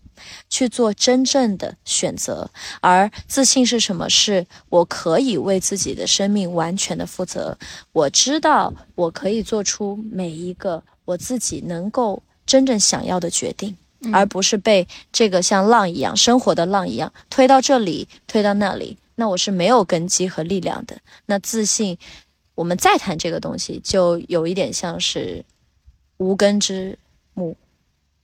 [0.48, 2.50] 去做真正的选择，
[2.80, 4.08] 而自信是什么？
[4.08, 7.58] 是我可以为自己的生命完全的负责。
[7.92, 13.76] 我知道我可以做出每一个我自己能够真正想要的决定，
[14.12, 18.96] 而不是被这个像浪一样生活的浪一样推到这里，推到那里。
[19.16, 20.96] 那我是没有根基和力量的。
[21.26, 21.98] 那自信，
[22.54, 25.44] 我们再谈这个东西，就有一点像是
[26.18, 26.98] 无根之
[27.34, 27.56] 木。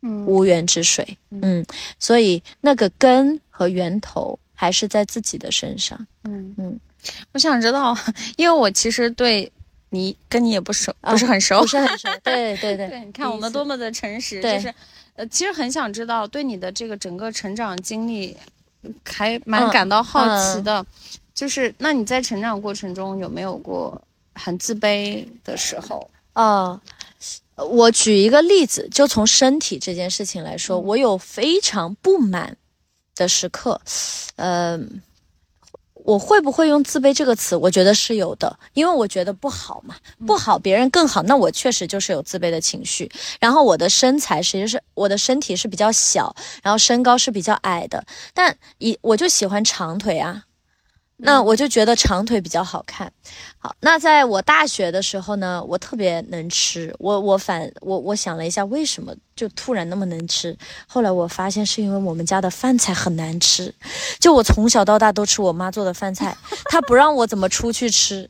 [0.02, 1.64] 无源之水，嗯，
[1.98, 6.78] 所以那个根和源头还是在自己的身上，嗯嗯。
[7.32, 7.96] 我想知道，
[8.36, 9.50] 因为我其实对
[9.90, 12.88] 你跟你也不熟，不是很熟，不是很熟， 对对对。
[12.88, 14.72] 对，你看我们多么的诚实，就是
[15.14, 18.36] 呃，其实很想知道对你的这个整个成长经历，
[19.04, 20.84] 还蛮感到好奇的，
[21.34, 24.00] 就是那你在成长过程中有没有过
[24.34, 26.08] 很自卑的时候？
[26.34, 26.80] 啊。
[27.56, 32.56] 我举一个例子，就从身体这件事情来说，我有非常不满
[33.14, 33.80] 的时刻，
[34.36, 34.80] 呃，
[35.92, 37.54] 我会不会用自卑这个词？
[37.54, 39.94] 我觉得是有的，因为我觉得不好嘛，
[40.26, 43.10] 不好，别人更好，那我确实就是有自卑的情绪。
[43.38, 50.44] 然后我的身材实际是我的身体是比较小，然后身高是比较矮的，但一我就喜欢长腿啊。
[51.24, 53.10] 那我就觉得长腿比较好看。
[53.58, 56.94] 好，那在我大学的时候呢，我特别能吃。
[56.98, 60.56] 我我反我我想了一下，为什么就突然那么能吃？
[60.88, 63.72] 后来我发现是因为我们家的饭菜很难吃。
[64.18, 68.28] 就我从小到大都吃我妈做的饭菜， 她不让我怎么出去吃，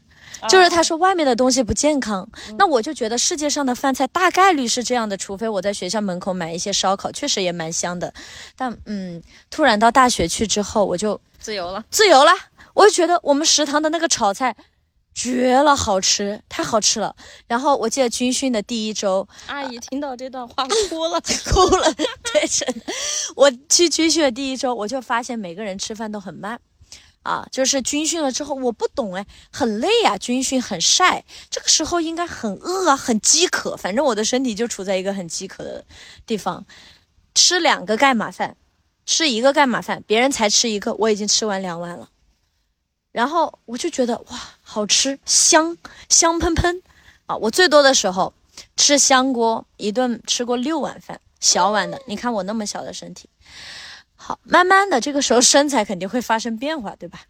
[0.48, 2.28] 就是她说外面的东西不健康。
[2.58, 8.12] 那我就觉得世界上的饭菜大概率是这样的，除非我在学校门口买一些烧烤，确实也蛮香的。
[8.54, 12.32] 但嗯，突然到大学去之后，我就自由了，自由了。
[12.74, 14.56] 我就觉得我们食堂的那个炒菜
[15.14, 17.14] 绝了，好吃，太好吃了。
[17.46, 21.20] 然后我记得军训的第一周，阿姨听到这段话哭了，
[21.52, 21.92] 哭了。
[22.32, 22.80] 对，真的。
[23.36, 26.58] 我去军训的第一周，我就发现每个人吃饭都很慢，
[27.24, 33.76] 啊，就是军训了之后，我不懂哎，很累啊，军训很晒，这个时候应该很饿啊，很饥渴。
[33.76, 35.84] 反正我的身体就处在一个很饥渴的
[36.24, 36.64] 地方，
[37.34, 38.56] 吃两个盖码饭，
[39.04, 42.08] 吃一个盖码饭，别人才吃一个，我已经吃完两碗了。
[43.12, 45.76] 然后我就觉得哇，好吃，香
[46.08, 46.82] 香喷喷，
[47.26, 47.36] 啊！
[47.36, 48.32] 我最多的时候
[48.76, 52.00] 吃香锅，一顿吃过六碗饭，小碗的。
[52.06, 53.28] 你看我那么小的身体，
[54.16, 57.20] 好，慢慢的这个时候身材肯定会发生变化，对吧？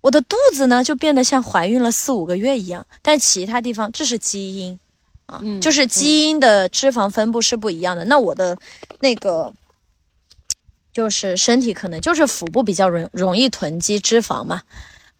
[0.00, 4.80] 我的肚子呢就变得像怀孕了四五个月一样，但其他地方这是基因
[5.26, 8.04] 啊，就是基因的脂肪分布是不一样的。
[8.06, 8.58] 那我的
[8.98, 9.54] 那个
[10.92, 14.62] 就是身体可能就是腹部比较容容易囤积脂肪嘛。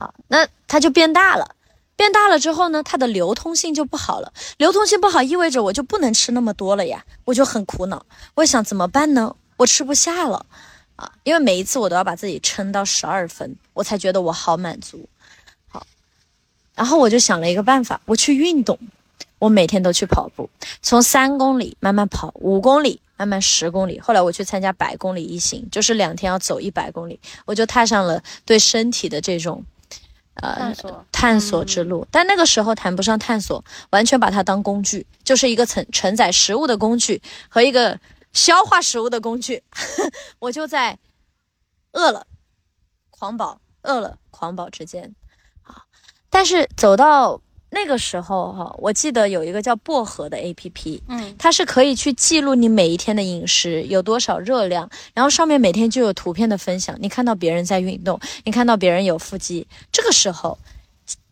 [0.00, 1.54] 啊，那它就变大了，
[1.94, 4.32] 变大了之后呢，它的流通性就不好了。
[4.56, 8.06] 流通性不好意味着我就不能吃那么多了呀，我就很苦恼。
[8.34, 9.36] 我想怎么办呢？
[9.58, 10.46] 我吃不下了
[10.96, 15.06] 啊，因为每一次我都要把自己撑到十二分，我才觉得我好满足。
[15.68, 15.86] 好，
[16.74, 18.78] 然后我就想了一个办法，我去运动，
[19.38, 20.48] 我每天都去跑步，
[20.80, 24.00] 从三公里慢慢跑，五公里慢慢十公里。
[24.00, 29.62] 后来我去参加百公里一行，就是两天要走一百公里，我就踏上了对身体的这种。
[30.34, 30.74] 呃，
[31.10, 37.98] 探索之路，但那个时候谈不上探索，完全把它当工具，就是一个承承载食物的工具和一个
[38.32, 39.62] 消化食物的工具。
[40.38, 40.98] 我就在
[41.92, 42.26] 饿了
[43.10, 45.14] 狂饱，饿了狂饱之间
[45.62, 45.84] 啊，
[46.30, 47.40] 但是走到。
[47.70, 56.96] 那个时候哈，我记得有一个叫薄荷的 A P P，嗯，它是可以去记录你每一天的饮食有多少热量，然后上面每天就有图片的分享。
[57.00, 60.58] 你看到别人在运动，你看到别人有腹肌，这个时候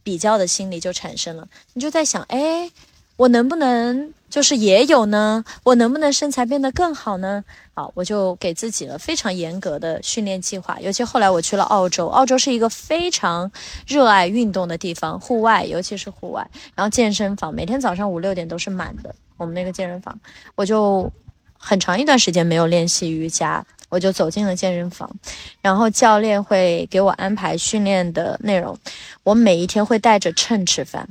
[0.03, 2.70] 比较的心理就产生了，你就在想，哎。
[3.18, 5.44] 我能不能就是也有呢？
[5.64, 7.44] 我能不能身材变得更好呢？
[7.74, 10.78] 好，我就给自己了非常严格的训练计划。
[10.81, 13.50] 尤其后来我去了澳洲，澳洲是一个非常
[13.88, 19.12] 热爱运动的地方，户外尤其是户外，然后健身房每天早上五六点都是满的。
[19.37, 20.16] 我们那个健身房，
[20.54, 21.11] 我就
[21.59, 25.11] 很长一段时间没有练习瑜伽，我就走进了健身房，
[25.61, 28.78] 然后教练会给我安排训练的内容，
[29.24, 31.09] 我每一天会带着秤吃饭。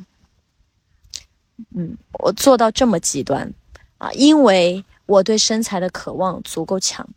[1.75, 3.53] 嗯，我做到这么极端，
[3.97, 7.07] 啊，因为我对身材的渴望足够强，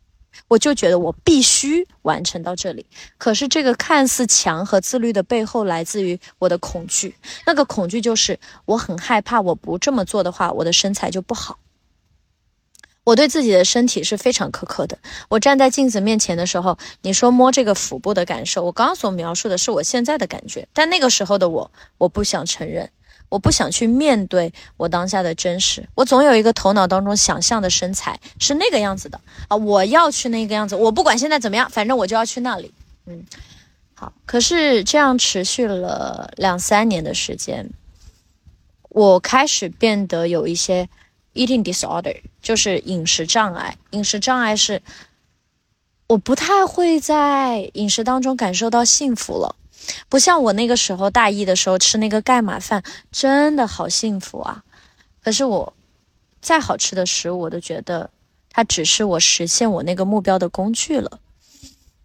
[0.48, 2.86] 我就觉得我必须完成到这里。
[3.18, 7.14] 可是这个看似强和自律的背后，来自于我的恐惧。
[7.46, 11.58] 那个恐惧就是我很害怕，我不这么做的话，我的身材就不好。
[13.02, 14.96] 我对自己的身体是非常苛刻的。
[15.30, 22.88] 我站在镜子面前的时候，你说摸这个腹部的感受，我刚刚所描述的是我现在的感觉，但那个时候的我，我不想承认，
[23.30, 25.88] 我不想去面对我当下的真实。
[25.94, 32.70] 我总有一个头脑当中想象的身材是那个样子的啊，我要去那个样子，我不管现在怎么样，反正我就要去那里。
[33.06, 33.24] 嗯，
[33.94, 34.12] 好。
[34.26, 37.70] 可是这样持续了两三年的时间，
[38.90, 40.90] 我开始变得有一些。
[41.32, 43.76] Eating disorder 就是饮食障碍。
[43.90, 44.82] 饮食障碍是
[46.08, 49.54] 我不太会在饮食当中感受到幸福了，
[50.08, 54.64] 不像我那个时候大一的时候吃那个盖码饭，真的好幸福啊！
[55.22, 55.74] 可是我
[56.40, 58.10] 再好吃的食物，我都觉得
[58.50, 61.20] 它只是我实现我那个目标的工具了。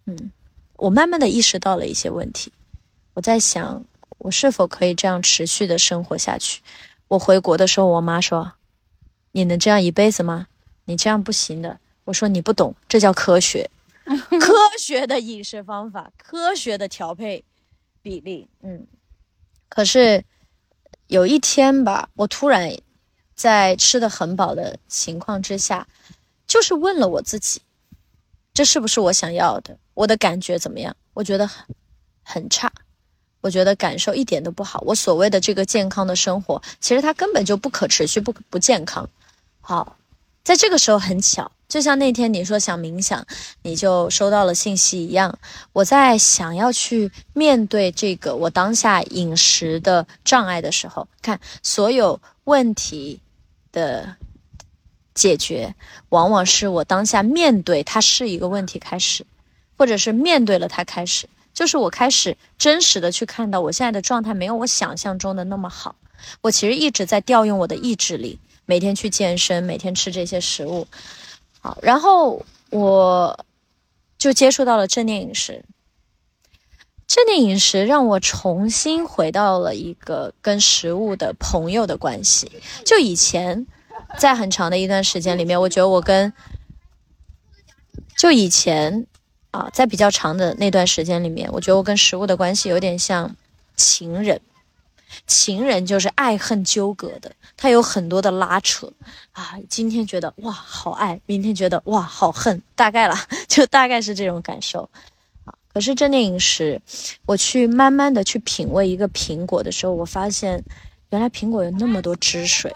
[0.06, 0.30] 嗯，
[0.76, 2.52] 我慢慢的意识到了一些问题，
[3.14, 3.84] 我在想，
[4.18, 6.62] 我是否可以这样持续的生活下去？
[7.08, 8.52] 我回国的时候，我妈说。
[9.32, 10.46] 你能这样一辈子吗？
[10.86, 11.78] 你这样不行的。
[12.04, 13.70] 我说你不懂，这叫科学，
[14.40, 17.44] 科学的饮食方法，科学的调配
[18.06, 18.48] 比例。
[18.62, 18.86] 嗯，
[19.68, 20.24] 可是
[21.08, 22.72] 有一天吧，我突然
[23.34, 25.88] 在吃的很饱的情况之下，
[26.46, 27.60] 就是问了我自己，
[28.54, 29.76] 这是不是我想要的？
[29.94, 30.96] 我的感觉怎么样？
[31.14, 31.66] 我觉得很
[32.22, 32.72] 很差，
[33.40, 34.80] 我觉得感受一点都不好。
[34.86, 39.10] 我所谓的这个健康的生活，其实它根本就不可持续，不不健康。
[39.60, 39.96] 好，
[40.44, 43.26] 在这个时候很巧，就像那天你说想冥想，
[43.62, 45.38] 你就收到了信息一样。
[45.72, 53.20] 我在想要去面对这个我当下饮食的障碍的时候，看所有问题
[53.72, 54.16] 的
[55.14, 55.74] 解决，
[56.10, 59.26] 往往是我当下面对它是一个问题开始，
[59.76, 65.96] 或者是面对了它开始，就是我开始真实的去看到我现在的状态没有我想象中的那么好。
[66.42, 68.38] 我其实一直在调用我的意志力。
[68.68, 70.88] 每天去健身，每天吃这些食物，
[71.82, 73.44] 然后我
[74.18, 75.64] 就接触到了正念饮食。
[77.06, 82.50] 正念饮食让我重新回到了一个跟食物的朋友的关系。
[82.84, 83.66] 就以前，
[84.18, 86.32] 在很长的一段时间里面，我觉得我跟
[88.16, 89.06] 就以前
[89.52, 93.36] 啊，在比较长的那段时间里面，我觉得我跟食物的关系有点像
[93.76, 94.40] 情人。
[95.26, 98.92] 情人就是爱恨纠葛的，他有很多的拉扯
[99.32, 99.54] 啊。
[99.68, 103.16] 今天觉得哇好爱，明天觉得哇好恨，大概了，
[103.46, 104.88] 就大概是这种感受
[105.44, 105.54] 啊。
[105.72, 106.80] 可是正念饮食，
[107.24, 110.62] 我去慢慢的去品味一个苹果的时候，我发现
[111.10, 112.74] 原来苹果有那么多汁水，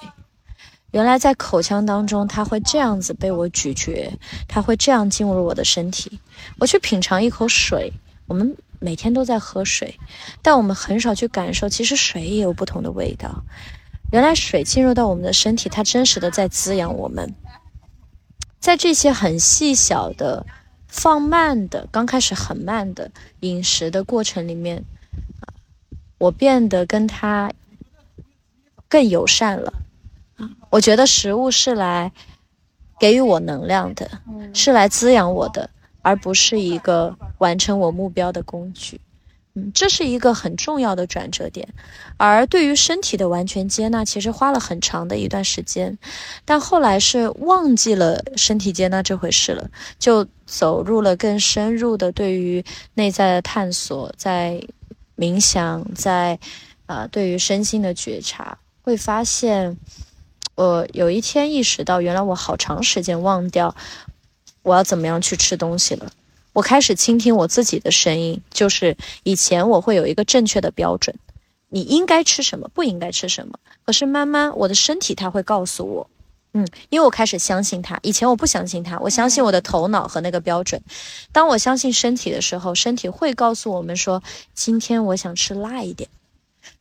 [0.92, 4.10] 原来在口腔当中它会这样子被我咀嚼，
[4.48, 6.18] 它会这样进入我的身体。
[6.58, 7.92] 我去品尝一口水，
[8.26, 8.56] 我们。
[8.80, 10.00] 每天都在喝水，
[10.42, 13.44] 但我们很少去感受，其实水也有不同的味道。
[14.10, 17.34] 原来水进入到我们的身体，它真实的在滋养我们。
[18.58, 20.44] 在这些很细小的、
[20.88, 24.84] 放慢的、刚开始很慢的饮食的过程里面，
[26.18, 27.52] 我变得跟它
[28.88, 29.72] 更友善了。
[30.70, 32.12] 我觉得食物是来
[32.98, 34.10] 给予我能量的，
[34.52, 35.70] 是来滋养我的。
[36.02, 39.00] 而不是一个完成我目标的工具，
[39.54, 41.68] 嗯，这是一个很重要的转折点。
[42.16, 45.98] 而对于身体的完全接纳，其实花了很长的一段时间，
[46.44, 54.62] 但后来是忘记了身体接纳这回事了，就走入了更深入的对于内在的探索，在
[55.16, 56.38] 冥想，在
[56.86, 59.76] 啊，对于身心的觉察，会发现，
[60.54, 63.74] 我有一天意识到，原来我好长时间忘掉。
[64.62, 66.10] 我要怎么样去吃东西了？
[66.52, 71.14] 我开始倾听我自己的声音，就是以前我会有一个正确的标准，
[71.68, 73.58] 你应该吃什么，不应该吃什么。
[73.86, 76.10] 可是慢慢我的身体它会告诉我，
[76.52, 77.98] 嗯，因为我开始相信它。
[78.02, 80.82] 以前我不相信它，我相信我的头脑和那个标准。
[81.30, 86.10] 当我相信身体的时候，身体会告诉我们说，今天我想吃辣一点。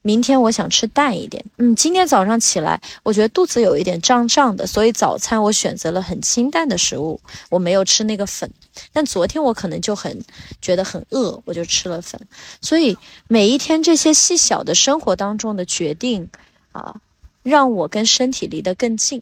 [0.02, 8.50] 明天我想吃淡一点，嗯，今天早上起来，我觉得肚子有一点胀胀的，所以早餐我选择了很清淡的食物，我没有吃那个粉。
[8.94, 10.24] 但昨天我可能就很
[10.62, 12.20] 觉得很饿，我就吃了粉。
[12.62, 12.98] 所以
[13.28, 16.30] 每一天这些细小的生活当中的决定，
[16.72, 16.96] 啊，
[17.44, 19.22] 让我跟身体离得更近，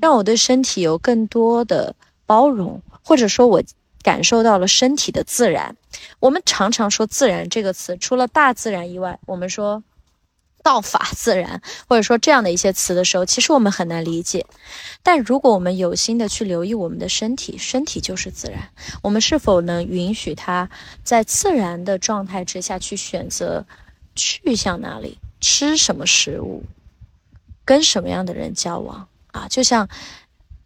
[0.00, 1.94] 让我对身体有更多的
[2.24, 3.62] 包容，或者说，我
[4.02, 5.76] 感受到了身体的自然。
[6.18, 9.82] 我们常常说“自然”这个词，除了大自然以外，我们说。
[10.64, 14.44] 道法自然，或者说这样的一些词的时候，其实我们很难理解。
[15.02, 18.70] 但如果我们有心的去留意我们的身体，身体就是自然，
[19.02, 20.68] 我们是否能允许它
[21.04, 23.64] 在自然的状态之下去选择
[24.16, 26.64] 去向哪里，吃什么食物，
[27.64, 29.46] 跟什么样的人交往啊？
[29.48, 29.86] 就像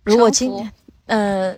[0.05, 0.72] 如果今天，
[1.07, 1.57] 呃。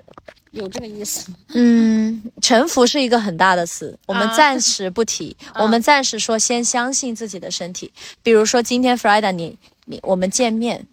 [0.53, 1.37] 有这个意思吗？
[1.55, 5.37] 嗯，臣服是一个很大的词，我们暂时不提。
[5.55, 7.93] 我们暂时说，先相信自己的身体。
[8.23, 10.85] 比如说，今天 Friday，你你我们见面，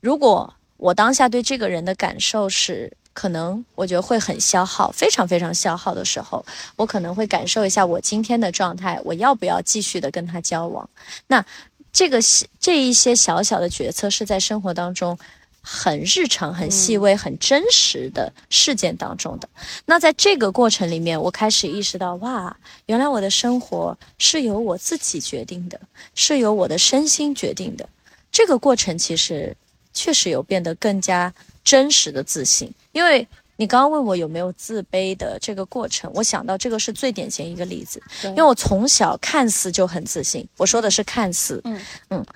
[0.00, 6.44] 如果我当下对这个人的感受是，可能我觉得会很消耗，非常非常消耗的时候，
[6.76, 10.88] 我可能会感受一下我今天的状态，我要不要继续的跟他交往？
[11.26, 11.44] 那
[11.92, 12.20] 这个
[12.60, 15.18] 这一些小小的决策是在生活当中。
[15.62, 19.48] 很日常、很细微、很真实的事件当中的，
[19.84, 22.56] 那在这个过程里面，我开始意识到，哇，
[22.86, 25.78] 原来我的生活是由我自己决定的，
[26.14, 27.86] 是由我的身心决定的。
[28.32, 29.54] 这个过程其实
[29.92, 31.32] 确实有变得更加
[31.62, 32.72] 真实的自信。
[32.92, 42.26] 因为你刚刚问我有没有自卑的这个过程，我想到这个是最典型一个例子，因为我从小看似就很自信，我说的是看似，嗯嗯，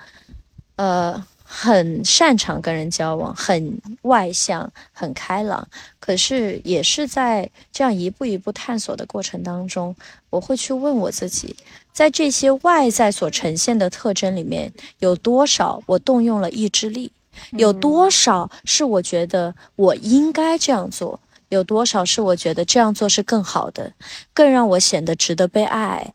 [0.75, 1.27] 呃。
[1.57, 5.65] 很擅长跟人交往，很外向，很开朗。
[6.01, 9.95] 可是也是在这样一步一步探索的过程当中，
[10.29, 11.55] 我会去问我自己，
[11.93, 17.09] 在这些外在所呈现的特征里面，有多少我动用了意志力？
[17.51, 21.17] 有多少是我觉得我应该这样做？
[21.47, 23.93] 有多少是我觉得这样做是更好的，
[24.33, 26.13] 更让我显得值得被爱，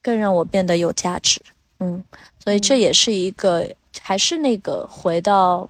[0.00, 1.40] 更让我变得有价值？
[1.80, 2.04] 嗯，
[2.38, 3.68] 所以这也是一个。
[4.02, 5.68] 还是那个回到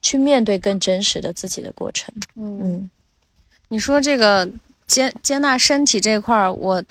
[0.00, 2.12] 去面对更真实的自己的过程。
[2.36, 2.90] 嗯，
[3.68, 4.48] 你说这个
[4.86, 6.82] 接接纳身体这块儿，我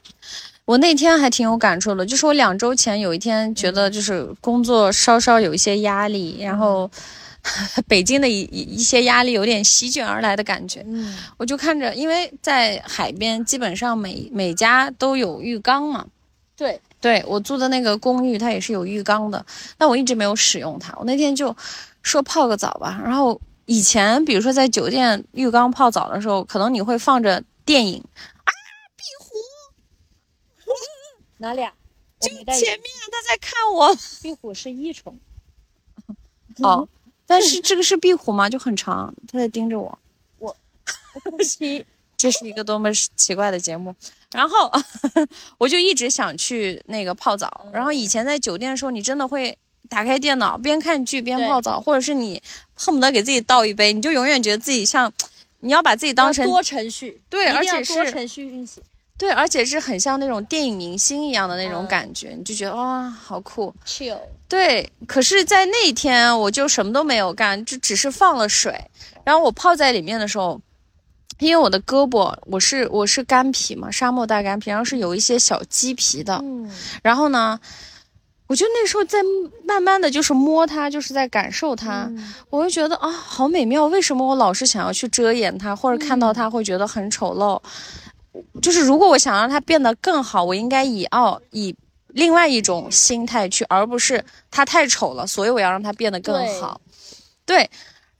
[0.65, 2.05] 我那天还挺有感触的。
[2.05, 6.89] 就是我两周前有一天觉得就是工作稍稍有一些压力，然后
[7.87, 10.83] 北京的一一些压力有点席卷而来的感觉。
[10.87, 16.05] 嗯，我就看着，因为在海边，基本上每每家都有浴缸嘛。
[16.55, 16.79] 对。
[17.01, 19.43] 对我住的那个公寓，它也是有浴缸的，
[19.77, 20.95] 但我一直没有使用它。
[20.97, 21.53] 我那天就
[22.03, 23.01] 说泡个澡吧。
[23.03, 28.49] 然后以前，比如说在酒店浴缸泡澡的时候，可能你会放着电影啊，
[28.95, 29.29] 壁虎
[31.37, 31.73] 哪里啊？
[32.19, 33.95] 就前面他在看我。
[34.21, 35.19] 壁虎是益虫。
[36.57, 36.87] 哦，
[37.25, 38.47] 但是这个是壁虎吗？
[38.47, 39.97] 就很长，他在盯着我。
[40.37, 40.55] 我，
[41.23, 41.83] 对不起。
[42.21, 43.95] 这是一个多么奇怪的节目，
[44.31, 44.71] 然后
[45.57, 47.65] 我就一直想去那个泡澡。
[47.73, 49.57] 然后以前在酒店的时候，你真的会
[49.89, 52.39] 打开电脑边看剧边泡澡，或者是你
[52.75, 55.11] 恨不得给自己倒一杯，你就永远觉得自己像
[55.61, 58.83] 你要把自己当成多程序，对，而且是多程序运行，
[59.17, 64.19] 对，而且是很像那种电影明星一样的那种感觉，你就觉得哇，好酷，chill。
[64.47, 68.79] 对，可是，在那一天我就什么都没有干，就只是放了水，
[69.23, 70.61] 然后我泡在里面的时候。
[71.41, 76.35] 因为我的胳膊，我是我是干皮嘛，沙漠大干皮，然后是有一些小鸡皮的。
[76.43, 76.69] 嗯，
[77.01, 77.59] 然后呢，
[78.45, 79.17] 我就那时候在
[79.65, 82.07] 慢慢的就是摸它，就是在感受它，
[82.51, 83.87] 我就觉得啊，好美妙。
[83.87, 87.59] 为什么我老是想要去遮掩它，或者看到它会觉得很丑陋？
[88.61, 91.75] 就是如果我想让它变得更好，我应该以傲以
[92.09, 96.79] 另外一种心态去，而不是它太丑了，所以我要让它变得更好。
[97.47, 97.67] 对。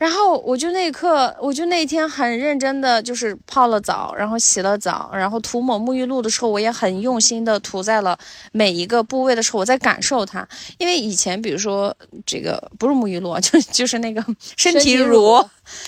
[0.02, 8.18] 然后我就那一刻，我就那天很认真的，就是泡了澡，然后洗了澡，然后涂抹沐浴露的时候，我也很用心的涂在了
[8.52, 10.47] 每一个部位的时候，我在感受它。
[10.80, 11.95] 因为以前，比如说
[12.26, 14.26] 这个不是沐浴露，就就是那个
[14.58, 15.39] 身体乳，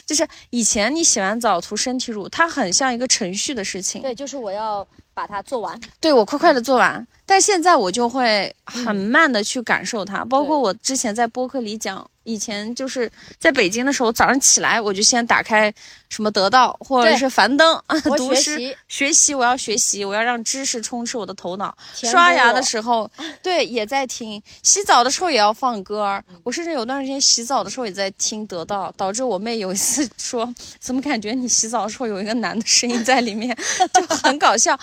[0.06, 4.04] 就是以前你洗完澡涂身体乳，它很像一个程序的事情。
[4.04, 7.08] 对，就是我要把它做完，对我快快的做完。
[7.26, 12.06] 但现在我就会很慢的去感受它，包括我之前在播客里讲。
[12.26, 15.70] 以前就是在北京的时候，早上起来我就先打开
[16.08, 17.84] 什么得到或者是樊登
[18.16, 21.78] 读诗学习，我要学习，我要让知识充斥我的头脑。
[21.94, 23.12] 刷牙的时候，
[23.44, 26.24] 对，也在听；洗澡的时候也要放歌。
[26.44, 30.50] 我甚至有段时间洗澡的时候也在听得到，导致我妹有一次 说
[30.80, 33.54] ：“怎么感觉你洗澡的时候有一个男的声音在里面？”
[33.94, 34.80] 就很搞笑，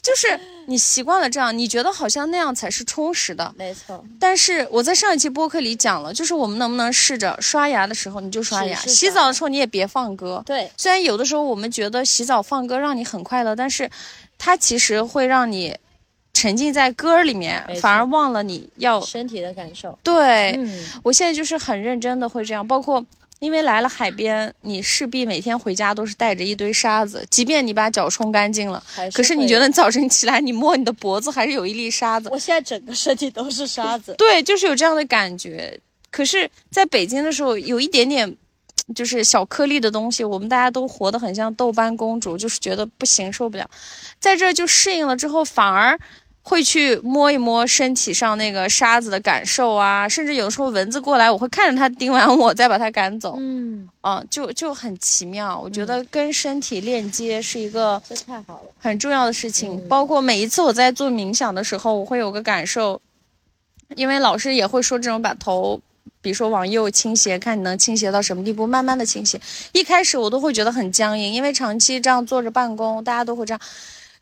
[0.00, 0.38] 就是。
[0.66, 4.04] 你习惯了这样，你觉得好像那样才是充实的，没错。
[4.18, 10.42] 但是我在上一期播客里讲了，就是我们能不能试着刷牙的时候你就刷牙，洗澡的时候你也别放歌。
[10.46, 13.90] 对，虽然有的时候我们觉得洗澡放歌让你很快乐，但是
[14.38, 15.76] 它其实会让你
[16.32, 19.98] 沉浸在歌里面，反而忘了你要身体的感受。
[20.02, 20.58] 对，
[21.02, 23.04] 我现在就是很认真的会这样，包括。
[23.44, 28.82] 因为来了海边，你势必每天回家都是带着一堆沙子，即便你把脚冲干净了，
[29.12, 32.30] 可是你觉得早晨起来你摸你的脖子还是有一粒沙子。
[32.32, 34.14] 我现在整个身体都是沙子。
[34.16, 35.78] 对，就是有这样的感觉。
[36.10, 38.34] 可是在北京的时候，有一点点。
[38.94, 43.66] 就是小颗粒的东西，我们大家都活得很像豆瓣公主，就是觉得不行，受不了。
[44.20, 45.98] 在这就适应了之后，反而
[46.46, 53.36] 会去摸一摸身体上那个沙子的感受啊，甚至有的时候蚊子过来，我会看着它叮完我再把它赶走。
[53.38, 55.58] 嗯，啊，就就很奇妙。
[55.58, 59.88] 我觉得跟身体链接是一个这太好了，很重要的事情。
[59.88, 63.00] 包括每一次我在做冥想的时候，我会有个感受，
[63.96, 65.80] 因为老师也会说这种把头。
[66.20, 69.38] 比如说往右倾斜，看你能倾斜到什么地步，慢慢的倾斜。
[69.72, 73.60] 一开始我都会觉得很僵硬，因为长期这样坐着办公，大家都会这样。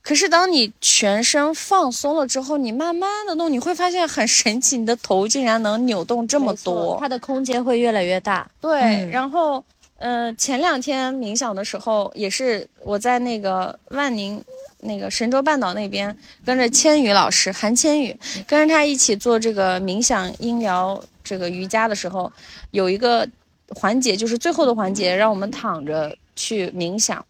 [0.03, 8.51] 可是当你全身放松了之后，你慢慢的弄，你会发现很神奇，你的头竟然能扭动这么多，它的空间会越来越大。
[8.61, 9.65] 对，然后，
[9.99, 14.43] 呃，前两天冥想的时候，也是我在那个万宁。
[14.85, 22.33] 那个神州半岛那边跟着千羽老师韩千羽，跟着他一起做这个冥想、音疗、这个瑜伽的时候，
[22.73, 23.25] 有一个
[23.69, 27.25] 环节就是最后的环节，让我们躺着去冥想。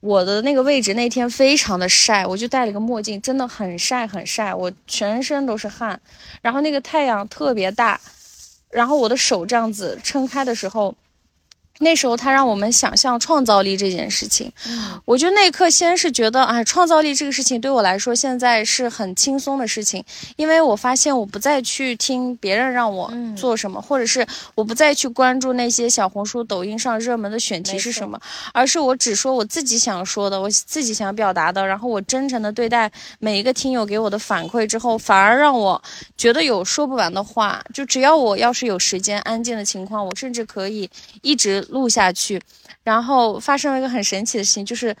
[0.00, 6.00] 我的那个位置那天非常的晒，我就戴了个墨镜，真的很晒很晒，我全身都是汗，
[6.42, 8.00] 然后那个太阳特别大，
[8.70, 10.94] 然后我的手这样子撑开的时候。
[11.80, 14.52] 那时候他让我们想象创造力这件事情，
[15.04, 20.04] 我就那一刻先是觉得，哎，创造力这个事情对我来说现在是很轻松的事情，
[20.36, 24.26] 因为我发现我不再去听别人让我做什么，或者是
[24.56, 28.18] 我不再去关注那些小红书、抖音上热门的选题是什么，
[28.52, 35.80] 而是我只说我自己想说的，我自己想表达的，然后我真诚的对待每一个听友给我的反馈之后，反而让我
[36.16, 40.90] 觉得有说不完的话，就只要我要是有时间、安静的情况，我甚至可以
[41.22, 41.66] 一直。
[41.68, 42.40] 录下去，
[42.82, 44.94] 然后发生了一个很神奇的事情，就是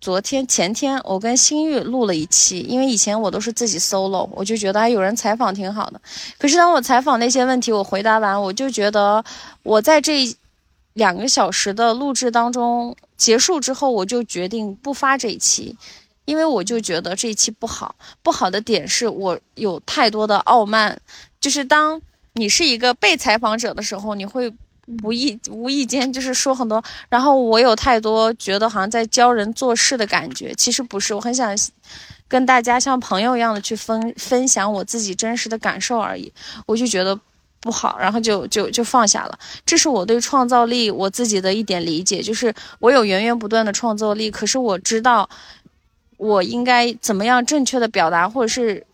[0.00, 6.00] 昨天前天我跟新玉录了一期，因为以前我都是自己 solo，我就觉得有人采访挺好的。
[6.38, 9.22] 可是当我采访那些问题，我回答完，我就觉得
[9.62, 10.34] 我在这
[10.94, 15.76] 两个小时的录制当中结束之后，我就决定不发这一期，
[16.24, 17.94] 因为我就觉得这一期不好。
[18.22, 20.98] 不好的点是我有太多的傲慢，
[21.38, 22.00] 就是当
[22.32, 24.50] 你是一个被采访者的时候，你会。
[25.02, 31.56] 无意无意间就是说很多，然后我有太多觉得好像在教人做事的感觉，其实不是，我很想
[32.26, 36.32] 跟大家像朋友一样的去分分享我自己真实的感受而已，
[36.66, 37.18] 我就觉得
[37.60, 39.38] 不好，然后就就就放下了。
[39.64, 45.28] 这是我对创造力我自己的一点理解，就是我有源源不断的创造力，可是我知道
[46.16, 48.84] 我应该怎么样正确的表达，或者是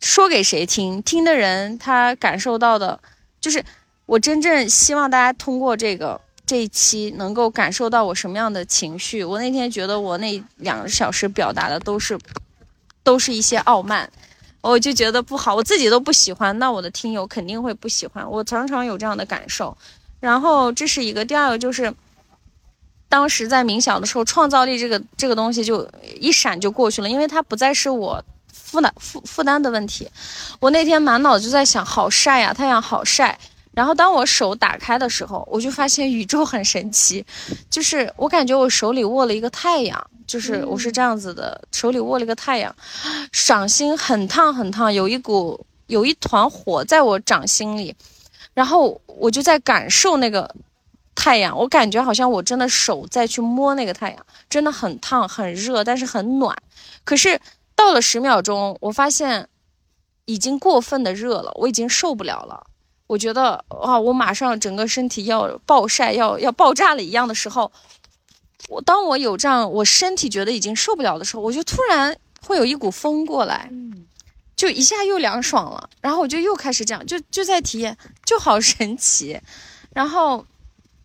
[0.00, 3.00] 说给谁听，听的人他感受到的，
[3.40, 3.64] 就是。
[4.06, 9.24] 我真正希望大家通过这个这一期能够感受到我什么样的情绪。
[9.24, 12.18] 我那天觉得我那两个小时表达的都是，
[13.02, 14.10] 都是一些傲慢，
[14.60, 18.30] 我就觉得不好，我自己都不喜欢，那我的听友肯定会不喜欢。
[18.30, 19.76] 我常常有这样的感受。
[20.20, 21.94] 然后这是一个，第二个就是，
[23.08, 25.88] 当时在冥想的时候，创造力这个这个东西就
[26.20, 30.10] 一闪就过去了，因为它不再是我负担负负担的问题。
[30.60, 33.38] 我那天满脑子就在想，好晒呀，太阳好晒。
[33.74, 37.24] 然后当我手打开的时候，我就发现宇宙很神奇，
[37.68, 42.74] 就是我感觉我手里握了一个太阳，就是我是这样子的，手里握了一个太阳，
[43.32, 47.94] 掌心很烫很烫，有一股有一团火在我掌心里，
[48.54, 50.48] 然后我就在感受那个
[51.14, 56.56] 太阳，我感觉好像我真的手在去摸那个太阳，真的很烫很热，但是很暖。
[57.04, 57.40] 可是
[57.74, 59.48] 到了十秒钟，我发现
[60.26, 62.66] 已经过分的热了，我已经受不了了。
[63.06, 67.70] 我觉得啊，我马上整个身体要暴晒，要要爆炸了一样的时候，
[68.68, 73.70] 我当我有这样，我身体觉得已经受不了的时候，我就突然会有一股风过来，
[74.56, 79.38] 就一下又凉爽了，然后我就又开始这样，就就在体验，就好神奇。
[79.92, 80.44] 然后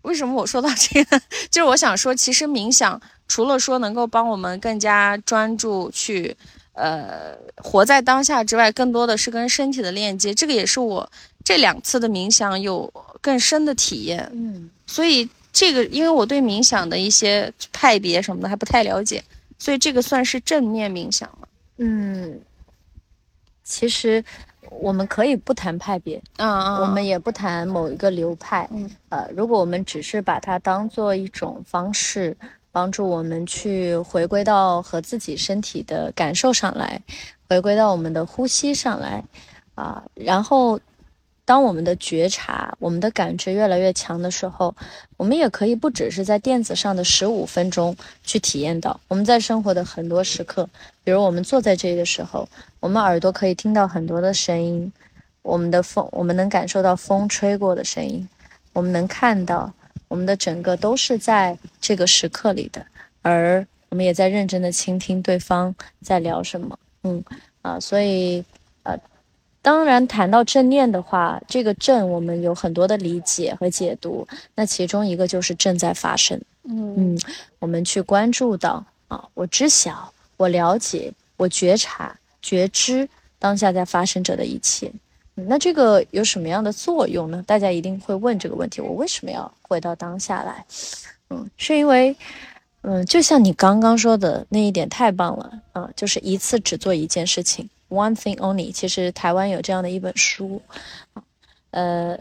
[0.04, 1.22] 为什么我说到这个，
[1.52, 6.38] 就是我想说，其实冥想除了说能够帮我们更加专注去。
[6.74, 10.34] 呃，活在当下之外，更多的是跟身体的链接。
[10.34, 11.12] 这个也是我
[11.50, 14.30] 这两次的冥想有更深的体验。
[14.34, 19.24] 嗯，所以这个，因为我对冥想的一些派别什么的还不太了解，
[19.58, 21.48] 所以这个算是正面冥想了。
[21.78, 22.40] 嗯，
[23.64, 24.24] 其实
[24.70, 28.70] 我们可以不谈派别，嗯嗯，我们也不谈某一个流派。
[28.72, 32.38] 嗯，呃，如果我们只是把它当做一种方式。
[32.72, 37.02] 帮助我们去回归到和自己身体的感受上来，
[37.48, 39.24] 回归到我们的呼吸上来，
[39.74, 40.80] 啊，然后
[41.50, 44.76] 当我们的觉察、我们的感知越来越强的时候，
[45.18, 50.70] 我们也可以不只是在电子上的十五分钟去体验到，我们在生活的很多时刻，
[51.04, 52.48] 比如我们坐在这里的时候，
[52.80, 54.94] 我们耳朵可以听到很多的声音，
[55.42, 58.30] 我们的风，我们能感受到风吹过的声音，
[58.74, 59.74] 我们能看到，
[60.08, 62.86] 我们的整个都是在这个时刻里的，
[63.24, 65.74] 而我们也在认真的倾听对方
[66.04, 67.24] 在聊什么，嗯
[67.64, 68.46] 啊，所以
[68.84, 68.96] 呃。
[69.70, 74.28] 当然，谈到正念的话，这个正我们有很多的理解和解读。
[74.56, 76.36] 那其中一个就是正在发生。
[76.64, 77.20] 嗯嗯，
[77.60, 83.08] 我们去关注到啊，我知晓，我了解，我觉察、觉知
[83.38, 84.92] 当下在发生着的一切。
[85.36, 87.44] 那这个有什么样的作用呢？
[87.46, 90.66] 大家一定会问这个问题：我为什么要回到当下来？
[91.30, 92.16] 嗯，是因为，
[92.82, 97.70] 嗯，就像你刚刚说的那一点太棒了啊，就是一次只做一件事情。
[97.90, 100.62] One thing only，其实台湾有这样的一本书，
[101.72, 102.18] 呃，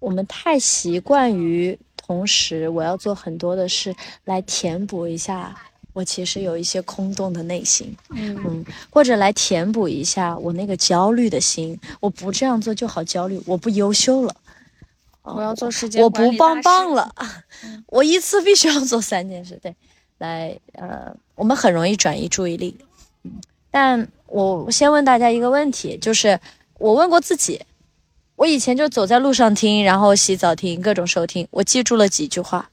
[0.00, 3.94] 我们太习惯于同时我要做很多的事
[4.24, 5.54] 来填补一下
[5.92, 11.78] 我其实有一些空洞的内心，嗯，或者来填补一下我那个焦虑的心。
[12.00, 14.34] 我不这样做就好焦虑，我不优秀了，
[15.22, 17.14] 我要做时间我不棒棒了，
[17.86, 19.76] 我一次必须要做三件事，对，
[20.18, 22.76] 来，呃，我们很容易转移注意力，
[23.22, 23.40] 嗯，
[23.70, 24.08] 但。
[24.28, 26.38] 我先问大家一个问题，就是
[26.78, 27.60] 我问过自己，
[28.36, 32.70] 我以前就走在路上听，然后洗澡听，各种收听，我记住了几句话。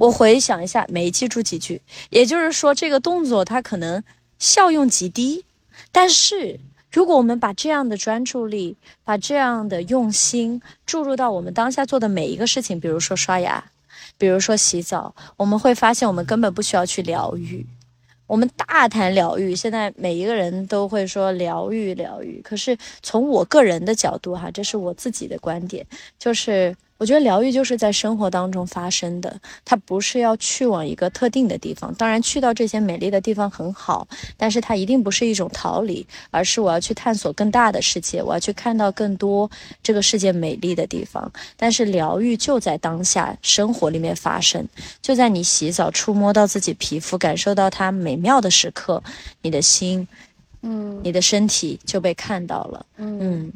[0.00, 1.80] 我回想一下，没记住几句，
[2.10, 4.02] 也就是说这个动作它可能
[4.38, 5.44] 效用极低。
[5.92, 6.58] 但是
[6.90, 13.64] 如果我们把这样的专注力，把这样的用心注入到我们当下做的每一个事情，比如说刷牙，
[14.18, 17.64] 比如说洗澡，我们会发现我们根本不需要去疗愈。
[18.26, 22.40] 我们大谈疗愈，现在每一个人都会说疗愈疗愈。
[22.42, 25.86] 可是从我个人的角度哈，这是我自己的观点，
[26.18, 26.76] 就是。
[26.98, 31.94] 我觉得疗愈就是在生活当中发生的，它不是要去往一个特定的地方。
[31.94, 39.50] 当然，去到这些美丽的地方很好，但是它一定不是一种逃离，而是我要去探索更大的世界，我要去看到更多
[39.82, 41.30] 这个世界美丽的地方。
[41.56, 44.66] 但是疗愈就在当下生活里面发生，
[45.02, 49.02] 就在你洗澡触摸到自己皮肤，感受到它美妙的时刻，
[49.42, 50.08] 你的心，
[50.62, 53.52] 嗯，你的身体就被看到了，嗯。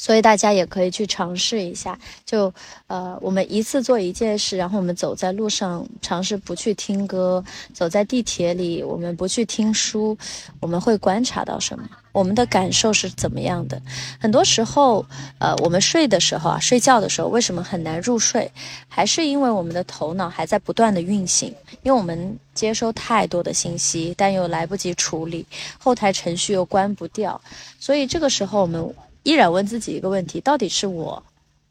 [0.00, 2.50] 所以大家也可以去尝试一下，就
[2.86, 7.44] 呃，我们一次做一件事，然后我们走在路上，尝试不去听歌；
[7.74, 10.16] 走在地铁里，我们不去听书，
[10.58, 11.86] 我们会观察到什么？
[12.12, 13.78] 我们的感受是怎么样的？
[14.18, 15.04] 很多时候，
[15.38, 18.50] 呃，我们睡的时候啊，睡觉的时候，为什么很难入睡？
[18.88, 25.44] 还是因为我们的头脑还在不断的运行，因为我们接收太多的信息，但又来不及处理，
[25.78, 27.38] 后台程序又关不掉，
[27.78, 28.94] 所以这个时候我们。
[29.22, 31.22] 依然问自己一个问题：到底是我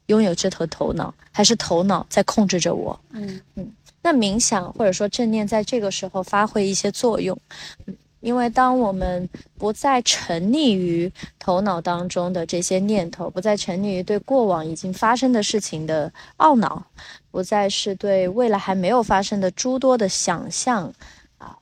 [0.06, 2.98] 拥有这头头脑，还是头脑在控制着我？
[3.10, 3.72] 嗯嗯。
[4.02, 7.38] 那冥想或者说正念在这个时候发挥一些作用，
[7.84, 9.28] 嗯，因为当我们
[9.58, 16.82] 不再沉溺于头脑当中的这些念头，不再沉溺于对过往已经发生的事情的懊恼，
[17.30, 20.90] 不再是对未来还没有发生的诸多的想象
[21.36, 21.54] 啊，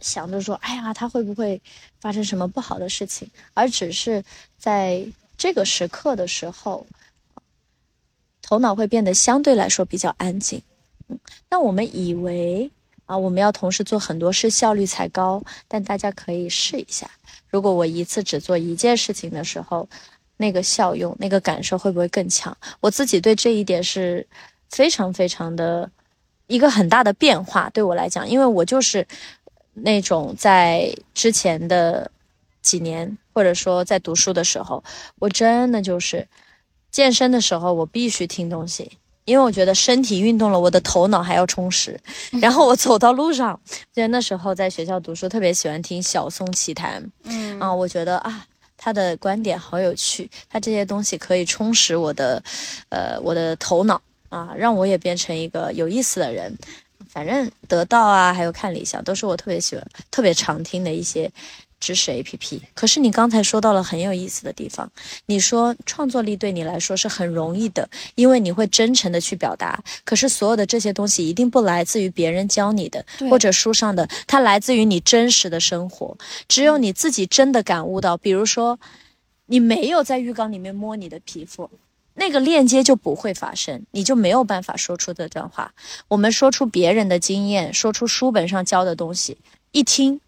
[0.00, 1.60] 想着说：“哎呀，他会不会
[2.00, 4.24] 发生什么不好的事情？”而只是
[4.56, 5.06] 在。
[5.44, 6.86] 这个时刻的时候，
[8.40, 10.62] 头脑会变得相对来说比较安静。
[11.08, 11.18] 嗯，
[11.50, 12.70] 那我们以为
[13.04, 15.44] 啊，我们要同时做很多事，效率才高。
[15.68, 17.10] 但大家可以试一下，
[17.50, 19.86] 如果我一次只做一件事情的时候，
[20.38, 22.56] 那个效用、那个感受会不会更强？
[22.80, 24.26] 我自己对这一点是
[24.70, 25.90] 非常非常的
[26.46, 29.06] 一个很大的变化，对我来讲，因为我就是
[29.74, 32.10] 那种在之前的。
[32.64, 34.82] 几年，或者说在读书的时候，
[35.20, 36.26] 我真的就是
[36.90, 38.90] 健身的时候，我必须听东西，
[39.26, 42.00] 因为我觉得身体运动了，我的头脑还要充实。
[42.40, 43.60] 然后我走到路上，
[43.92, 48.46] 记得那时候在学校读书，特别喜欢听小松奇谈，嗯啊，我觉得啊，
[48.76, 52.42] 他的观点好有趣，他这些东西可以充实我的，
[52.88, 54.00] 呃，我的头脑
[54.30, 56.56] 啊，让我也变成一个有意思的人。
[57.08, 61.30] 反正得到啊，还有看理想，都是我特别喜欢、特别常听的一些。
[61.84, 64.90] 知识 A P P，可是你刚才说到了很有意思的地方。
[65.26, 69.84] 你说创作力对你来说是很容易的，因为你会真诚的去表达。
[70.02, 76.16] 可是所有的这些东西一定不来自于别人教你的，或者书上的，它来自于你真实的生活。
[76.48, 78.80] 只有你自己真的感悟到，比如说，
[79.44, 81.68] 你没有在浴缸里面摸你的皮肤，
[82.14, 85.74] 那个链接就不会发生，你就没有办法说出这段话。
[86.08, 89.36] 我们说出别人的经验，说出书本上教的东西，
[89.72, 90.22] 一听。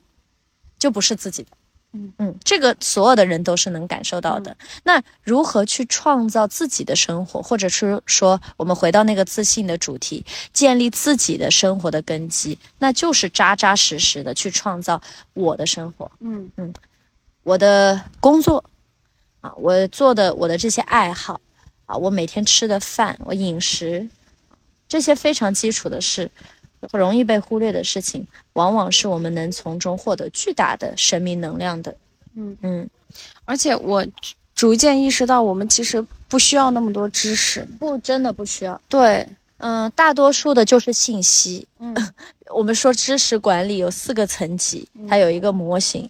[0.78, 1.50] 就不是自己的，
[1.92, 4.56] 嗯嗯，这个所有的人都是能感受到的。
[4.84, 15.00] 那如何去创造自己的生活，或者是说，我们回到那个自信的主题，建立自己的生活的根基，那就是扎扎实实的去创造
[15.32, 16.10] 我的生活。
[16.20, 16.74] 嗯嗯，
[17.42, 18.62] 我的工作
[19.40, 21.40] 啊，我做的我的这些爱好
[21.86, 24.06] 啊，我每天吃的饭，我饮食，
[24.86, 26.30] 这些非常基础的事。
[26.92, 28.24] 容易被忽略的事情，
[28.56, 31.94] 往往是我们能从中获得巨大的生命能量的。
[32.34, 32.88] 嗯嗯，
[33.44, 34.04] 而且我
[34.54, 38.80] 逐渐意识到，我们其实不需要那么多知识，不，真的不需要。
[38.88, 39.28] 对，
[39.58, 41.66] 嗯，大多数的就是信息。
[41.78, 41.94] 嗯，
[42.48, 46.08] 我们说知识管理有四个层级，它有一个模型。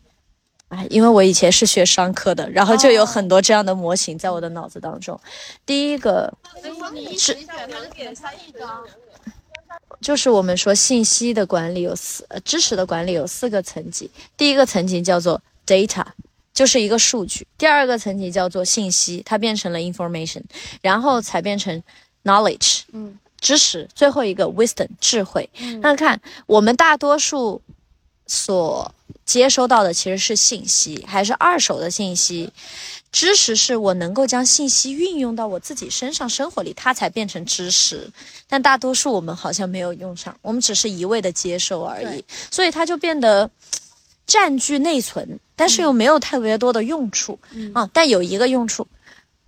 [0.68, 5.18] 哎，因为我以前是学商科的，然后就有很多这样的模型在我的脑子当中。
[5.64, 6.32] 第一个
[7.16, 7.36] 是。
[10.00, 14.10] 就是我们说信息的管理有四，呃，知识的管理有四个层级。
[14.36, 16.04] 第一个层级叫做 data，
[16.52, 17.46] 就是一个数据。
[17.56, 20.42] 第二个层级叫做信息，它变成了 information，
[20.82, 21.82] 然后才变成
[22.24, 23.88] knowledge，嗯，知识。
[23.94, 25.48] 最后一个 wisdom，智慧。
[25.80, 27.62] 那看我们大多数
[28.26, 28.92] 所
[29.24, 32.52] 接收到的其实是信息，还是二手的信息。
[33.12, 38.10] 知识是我能够将信息运用到我自己身上、生活里，它才变成知识。
[38.46, 43.48] 但大多数我们好像没有用上，我们只是一味的接受而已，所以它就变得
[44.26, 47.38] 占据内存，但是又没有特别多的用处
[47.72, 47.88] 啊。
[47.92, 48.86] 但有一个用处，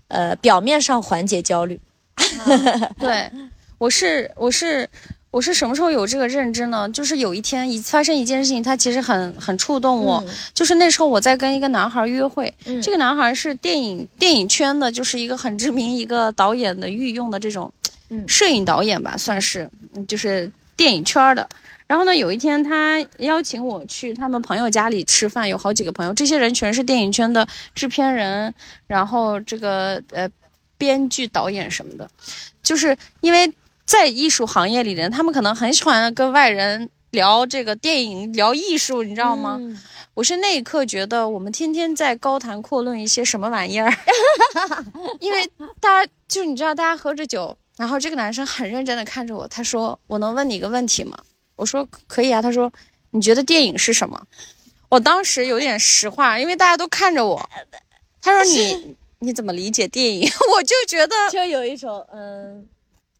[0.06, 1.78] 呃，表面上缓解焦虑。
[2.98, 3.30] 对，
[3.76, 4.88] 我是我是。
[5.30, 6.88] 我是什么时候有这个认知呢？
[6.88, 10.24] 就是有一天一发生一件事情，它其实很很触动我。
[10.54, 12.52] 就是那时候我在跟一个男孩约会，
[12.82, 17.70] 这个男孩是电影电影圈的，就是一个很知名一个导演的御用的这种
[18.26, 19.68] 摄影导演吧，算是
[20.06, 21.46] 就是电影圈的。
[21.86, 28.52] 然后呢，有一天他邀请我去他们朋友家里吃饭，有好几个朋友，这些人全是电影圈的制片人，
[28.86, 30.26] 然后这个呃
[30.78, 32.08] 编剧、导演什么的，
[32.62, 33.52] 就是因为。
[33.88, 39.58] 在艺术行业里的人，他们可能很喜欢跟外人聊这个电影、聊艺术，你知道吗？
[40.12, 43.90] 我是那一刻觉得，我们天天在高谈阔论一些什么玩意儿，
[45.20, 51.16] 因为大家就你知道，大家喝着酒，然后这个男生很认真的看着我，他说：“我能问你一个问题吗？”
[51.56, 52.70] 我说：“可以啊。”他说
[53.12, 54.22] ：“你觉得电影是什么？”
[54.90, 57.48] 我当时有点实话，因为大家都看着我。
[58.20, 62.68] 他说：“你你怎么理解电影？” 我就觉得就有一种嗯。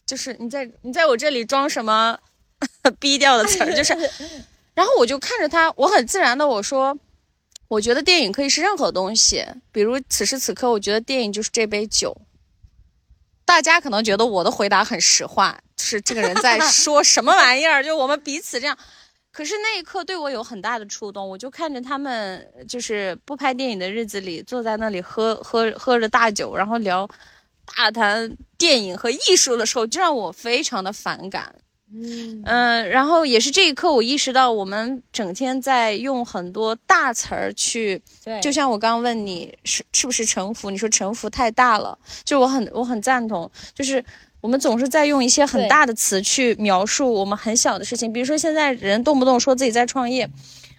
[0.08, 2.18] 就是你在你在我这里装什么
[2.98, 3.92] 逼调的词儿，就是，
[4.72, 6.98] 然后我就看着他，我很自然的我说，
[7.68, 12.16] 我觉得电影可以是任何东西，比如此时此刻，我觉得电影就是这杯酒。
[13.44, 18.78] 大家可能觉得我的回答很实话，是这个人在 说什么玩意儿，就我们彼此这样。
[19.30, 27.06] 可是那一刻对我有很大的触动，我就看着他们，就是不拍电影的日子里，坐在那里喝喝喝着大酒，然后聊。
[27.76, 31.54] 大谈电影和艺术的时候，就让我非常的反感。
[31.90, 44.04] 嗯嗯，然后也是这一刻，我意识到我们整天在用很多大词儿去，对，就像我刚刚问你是是不是城府，你说城府太大了，就我很我很赞同，就是
[44.42, 50.28] 我们总是在用一些很大的词去描述我们很小的事情，比如说现在人动不动说自己在创业。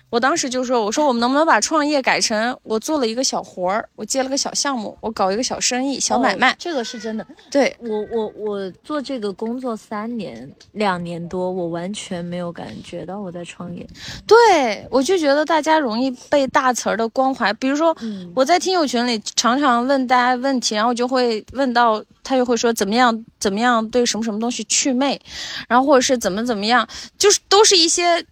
[0.10, 7.26] 我当时就说：“我说我们能不能把创业改成我做了一个小活儿，我接了个小项目，我搞一个小生意、小买卖。”这个是真的。
[7.52, 13.86] 对我，我我做这个工作三年两年多，我完全没有感觉到我在创业。
[14.26, 17.96] 对，我就觉得大家容易被大词儿的光环，比如说
[18.34, 25.22] 我在听友群里常常问大家问题，然后就会问到他就会说怎么样怎么样对什么什么东西祛魅，
[25.68, 26.88] 然后或者是怎么怎么样，
[27.20, 28.26] 就是都是一些。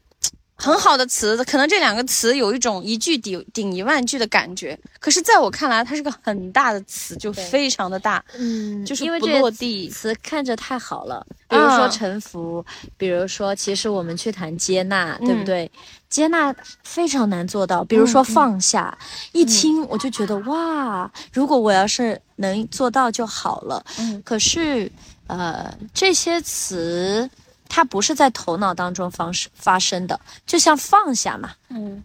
[0.58, 9.88] 很好的词，可能这两个词有一种一句顶顶一万句的感觉，可是在我看来，它是个很大的词，就非常的大，嗯，就是不落地。
[9.88, 12.66] 词看着太好了，比如说臣服，
[12.97, 15.72] 比如说其实我们去谈接纳，对不对？
[16.10, 16.53] 接纳
[16.84, 18.97] 非常难做到，比如说放下，
[19.34, 23.86] 一听我就觉得哇，如果我要是能做到就好了。
[23.99, 24.91] 嗯，可是
[25.28, 27.30] 呃，这些词。
[27.68, 31.51] 它不是在头脑当中发生发生的，就像放下嘛。
[31.70, 32.03] 嗯，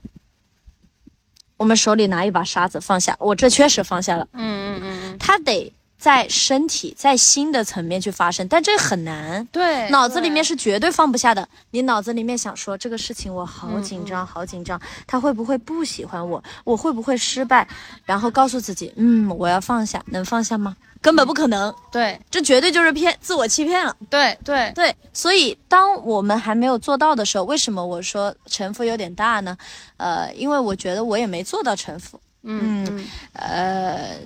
[1.56, 4.26] 我们手里拿一把沙子放下，我这确实放下了。
[4.32, 9.46] 嗯嗯嗯，它得在身体、在心的层面去发生，但这很难。
[9.52, 11.48] 对，脑子里面是绝对放不下的。
[11.70, 16.42] 你脑子里面想说这个事情我好紧张，好紧张，他会不会不喜欢我？
[16.64, 17.68] 我会不会失败？
[18.04, 20.76] 然后告诉自己，嗯，我要放下，能放下吗？
[21.03, 21.74] 根本不可能。
[21.90, 23.94] 对，这绝对就是骗自我欺骗了。
[24.09, 29.59] 对对对，所以当我们还没有做到的时候，为什么我说城府有点大呢？
[29.96, 32.18] 呃，因为我觉得我也没做到城府。
[32.44, 34.16] 嗯呃。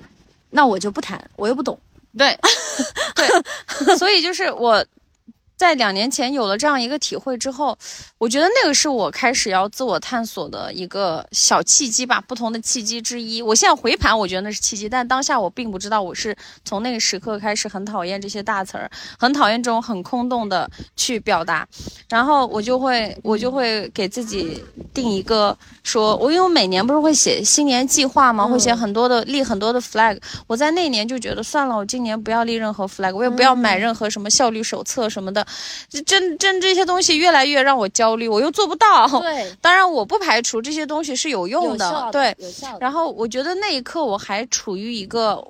[0.49, 1.77] 那我就不谈，我又不懂。
[2.17, 2.39] 对，
[3.13, 4.83] 对，所以就是我。
[5.57, 7.75] 在两年前有了这样一个体会之后，
[8.19, 13.41] 我觉得那个是我开始要自我探索的一个小契机吧，不同的契机之一。
[13.41, 18.87] 我现在回盘，我觉得那是契机，但当下我并不知道我是从那个时刻开始很讨厌这些大词儿，
[19.17, 21.67] 很讨厌这种很空洞的去表达。
[22.07, 28.45] 然后我就会，我就会给自己定一个，说我因为我每年不是会写新年计划吗？
[28.45, 30.21] 会写很多的立很多的 flag。
[30.45, 35.46] 我在那年就觉得算了，我今年不要立任何 flag，我也不要买任何什么效率手册什么的。
[36.05, 39.07] 真真这些东西越来越让我焦虑，我又做不到。
[39.21, 42.09] 对， 当然我不排除这些东西是有用的。
[42.11, 42.77] 对，有效。
[42.79, 45.43] 然后我觉得那一刻我还处于一个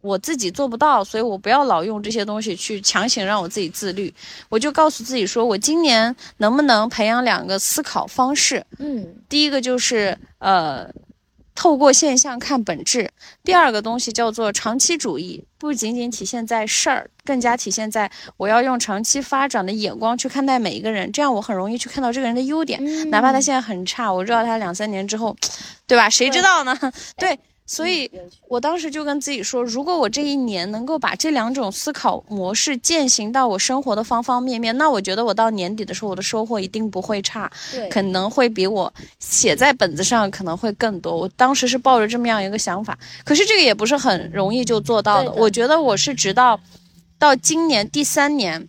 [0.00, 4.12] 我自己做不到，所以我不要老用这些东西去强行让我自己自律。
[4.48, 8.64] 我就告诉自己说，我今年能不能培养两个思考方式？
[8.78, 10.88] 嗯，第一个就是呃。
[11.54, 13.10] 透过现象看本质。
[13.44, 25.36] 第二个东西叫做长期主义，不仅仅体现在事儿，更加体现在我要用长期发展的眼光去看待每一个人，这样我很容易去看到这个人的优点，哪怕他现在很差，我知道他两三年之后，
[25.86, 26.08] 对吧？
[26.08, 26.76] 谁知道呢？
[27.18, 27.38] 对。
[27.72, 28.10] 所以，
[28.48, 37.48] 我当时就跟自己说，如果我这一年能够把这两种思考模式践行到我生活的方方面面，那我觉得我到年底的时候，我的收获一定不会差，
[37.88, 41.16] 可能会比我写在本子上可能会更多。
[41.16, 45.30] 我当时是抱着这么样一个想法，可是这个也不是很容易就做到的。
[45.30, 46.58] 我觉得我是直到
[47.20, 48.66] 到今年第三年，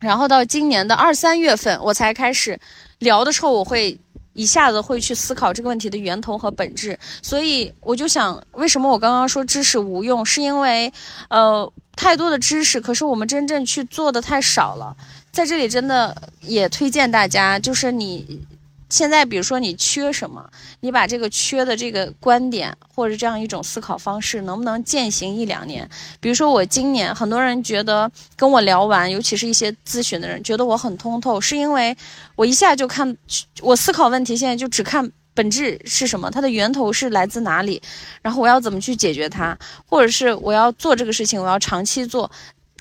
[0.00, 2.60] 然后到今年的二三月份，我才开始
[2.98, 3.98] 聊的时候，我会。
[4.32, 10.92] 一下子会去思考这个问题的源头和本质，所以我就想，为什么我刚刚说知识无用，是因为，
[11.28, 14.96] 呃，太多的知识，可是我们真正去做的太少了。
[15.30, 18.46] 在这里真的也推荐大家，就是你。
[18.90, 20.42] 现在，比如说你缺什么，
[20.80, 25.88] 你把这个缺的这个观点或者这样一种思考方式，能不能践行一两年？
[26.20, 31.94] 比如说我今年，很多人觉得跟我聊完，尤其是一些咨询的人，觉得我很通透，是因为
[32.34, 33.14] 我一下就看，
[33.60, 37.82] 我思考问题现在就只看本质是什么，它的源头是来自哪里，
[38.22, 42.30] 然后我要怎么去解决它，或者是我要做这个事情，我要长期做。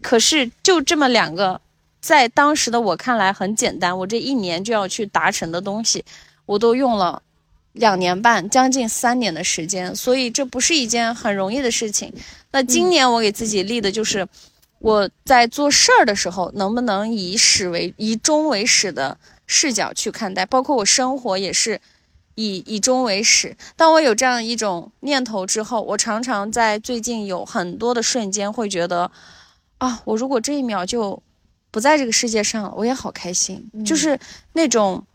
[0.01, 1.59] 可是就这么两个。
[2.07, 6.05] 在当时的我看来很简单，我这一年就要去达成的东西，
[6.45, 7.21] 我都用了
[7.73, 12.13] 两年半，将近三年的时间，所以这不是一件很容易的事情。
[12.51, 14.25] 那今年我给自己立的就是，
[14.79, 21.81] 我在做事儿的时候，能不能以始为以终为始的视角去看待，包括我生活也是
[22.35, 23.57] 以以终为始。
[23.75, 29.11] 当我有这样一种念头之后，我常常在最近有很多的瞬间会觉得，
[29.79, 31.21] 啊，我如果这一秒就。
[31.77, 33.63] 不在这个世界上了，我也好开心。
[33.85, 34.19] 就是
[34.53, 35.05] 那种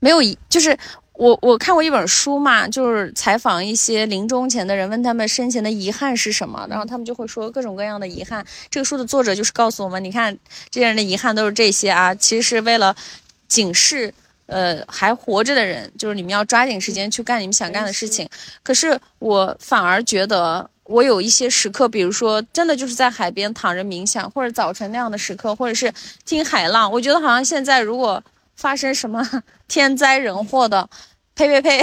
[0.00, 0.74] 没有遗，就是
[1.12, 8.42] 我我看过一本书嘛，就是采访一些临终前的人，问他们生前的遗憾是什么，然后他们就会说各种各样的遗憾。
[8.70, 10.34] 这个书的作者就是告诉我们，你看
[10.70, 12.96] 这些人的遗憾都是这些啊，其实是为了
[13.46, 14.14] 警示
[14.46, 18.26] 呃还活着的人，就是你们要抓紧时间去干你们想干的事情。
[18.62, 20.70] 可是我反而觉得。
[20.84, 25.92] 我有一些时刻，比如说，真的就是在海边躺着冥想，或者早晨那样的时刻，或者是
[26.24, 26.90] 听海浪。
[26.92, 28.22] 我觉得好像现在如果
[28.54, 29.26] 发生什么
[29.66, 30.88] 天灾人祸的，
[31.34, 31.80] 呸呸呸！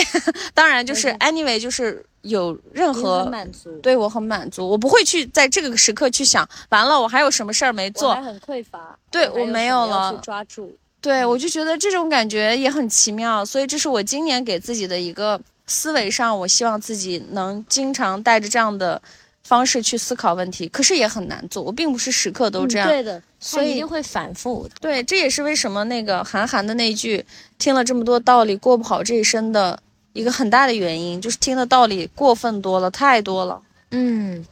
[0.54, 15.42] 当然就是 anyway，就是有任何满足，对我很满足，我不会去在这个时刻去想，完了我还有什么事儿没做，很匮乏，对我没有了，抓住，对我就觉得这种感觉也很奇妙，所以这是我今年给自己的一个。
[15.72, 19.02] 思维上，我希望自己能经常带着这样的
[19.44, 21.64] 方式去思考问题，可是也很难做。
[21.64, 24.70] 我并不是时刻都这样，对的，所以一定会反复。
[24.82, 27.26] 对，这也是为什么那个韩寒的那句
[27.58, 29.80] “听了这么多道理，过不好这一生”的
[30.12, 33.62] 一个很大的原因，就是听的道理过分多了，太多了。
[33.92, 34.46] 嗯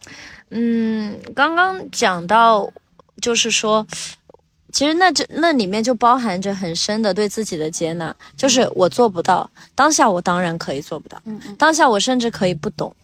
[0.51, 2.71] 嗯，刚刚讲到，
[3.21, 3.85] 就是说。
[4.71, 11.21] 其实那这那里面就包含着很深的对自己的接纳，就是我做不到当下，我当然可以做不到。
[11.25, 12.95] 嗯当下我甚至可以不懂，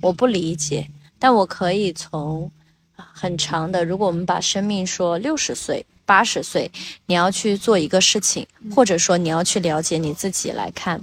[0.00, 0.86] 我不理解，
[1.18, 2.50] 但我可以从
[2.94, 6.70] 很长的，如果我们把生命说六十岁、八十岁，
[7.06, 11.00] 你要去做一个事情，或者说你要去了解你自己来看，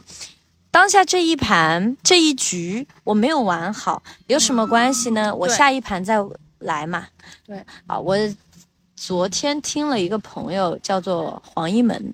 [0.70, 5.34] 当下这一盘这一局我没有玩好，有什么关系呢？
[5.36, 6.20] 我下一盘再。
[6.62, 7.08] 来嘛。
[7.44, 7.58] 对
[7.88, 8.16] 啊，我
[9.04, 12.14] 昨天听了一个朋友叫做黄一门，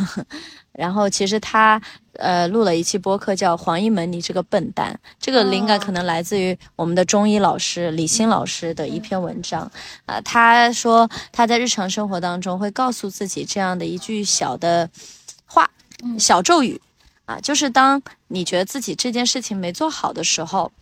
[0.72, 1.78] 然后其实他
[2.14, 9.70] 呃录了一期播客叫《黄一门你这个笨蛋》，这个灵感哦可能来自于我们的中医老师李欣老师的一篇文章。
[10.06, 14.88] 啊、他说他在日常生活当中会告诉自己这样的一句小的
[15.44, 15.70] 话，
[16.18, 16.80] 小咒语
[17.26, 20.72] 啊，就是当你觉得自己这件事情没做好的时候，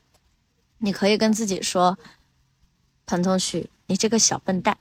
[0.78, 1.98] 你可以跟自己说
[3.06, 4.78] ：“彭同学，你这个小笨蛋。”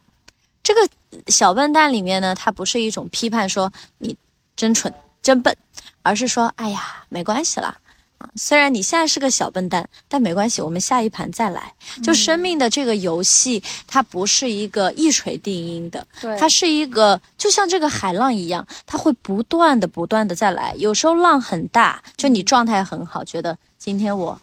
[0.64, 0.89] 这个
[1.28, 4.16] 小笨蛋里面呢，它不是一种批判说你
[4.55, 5.55] 真蠢、真笨，
[6.03, 7.78] 而是说：“哎呀，没关系啦。”
[8.20, 11.74] 啊，虽然你现在是个小笨蛋，但没关系，我们下一盘再来。
[12.03, 20.76] 就生命的这个游戏，它不是一个一锤定音的，对它是一个就像这个海浪一样，它会不断的、不断的再来。
[20.78, 24.39] 有时候浪很大，就你状态很好，觉得今天我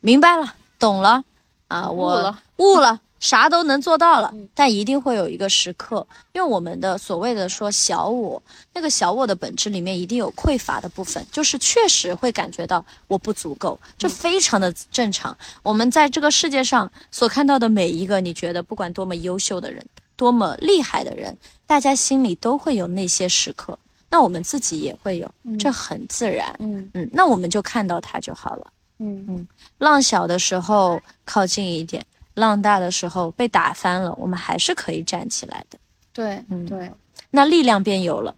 [0.00, 1.22] 明白了、懂了
[1.68, 4.32] 啊，我悟了悟了，啥都能做到了。
[4.54, 8.42] 但一定会有一个时刻，因为我们的所谓的说小我，
[8.72, 15.36] 那个小我的本质里面一定有匮乏的部分，就是确实会感觉到我不足够，这非常的正常。
[15.62, 19.84] 我们在这个世界上所看到的每一个，你觉得不管多么优秀的人，
[20.16, 21.36] 多么厉害的人，
[21.66, 23.78] 大家心里都会有那些时刻。
[24.10, 26.54] 那我们自己也会有，这很自然。
[26.60, 28.66] 嗯嗯，那我们就看到它就好了。
[29.00, 29.44] 嗯
[29.78, 32.04] 浪小的时候靠近一点，
[32.34, 35.78] 浪大的时候被打翻了，我们还是可以站起来的。
[36.12, 36.90] 对嗯对，
[37.30, 38.34] 那力量便有了。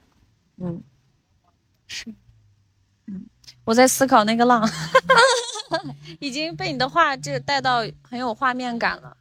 [0.59, 0.80] 嗯，
[1.86, 2.12] 是，
[3.07, 3.26] 嗯
[3.64, 4.66] 我在思考那个浪，
[6.20, 9.16] 已经被你的话这带到很有画面感了。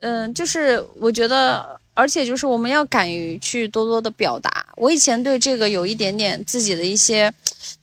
[0.00, 4.66] 嗯，就是我觉得，而且就是我们要敢于去多多的表达。
[4.76, 7.32] 我以前对这个有一点点自己的一些，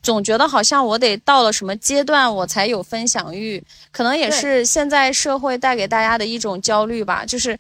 [0.04, 7.58] 总觉得好像我得到了什么阶段我才有分享欲，可能也是现在社会带给大家的一种焦虑吧，就是。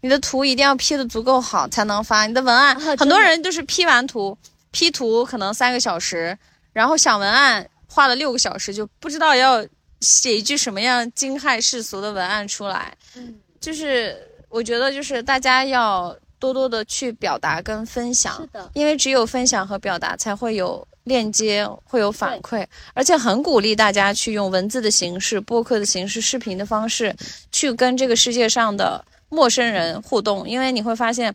[0.00, 4.36] 你的图一定要 P 的足够好才能发，你的文案，啊很多人就是 P 完图
[4.70, 6.36] ，P 图可能三个小时，
[6.74, 9.66] 然后想文案花了六个小时，就不知道要
[10.00, 12.94] 写一句什么样惊骇世俗的文案出来。
[13.16, 14.14] 嗯，就是
[14.54, 27.14] 我觉得就是大家要多多的去表达跟分享是，的，因为只有分享和表达才会有链接，会有反馈，而且很鼓励大家去用文字的形式、播客的形式、视频的方式
[27.50, 31.34] 去跟这个世界上的陌生人互动，因为你会发现。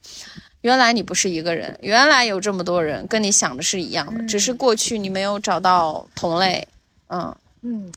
[0.61, 6.67] 原来你不是一个人，原来有这么多人跟你想的是一样的，只是过去你没有找到同类。
[7.07, 7.89] 嗯，嗯，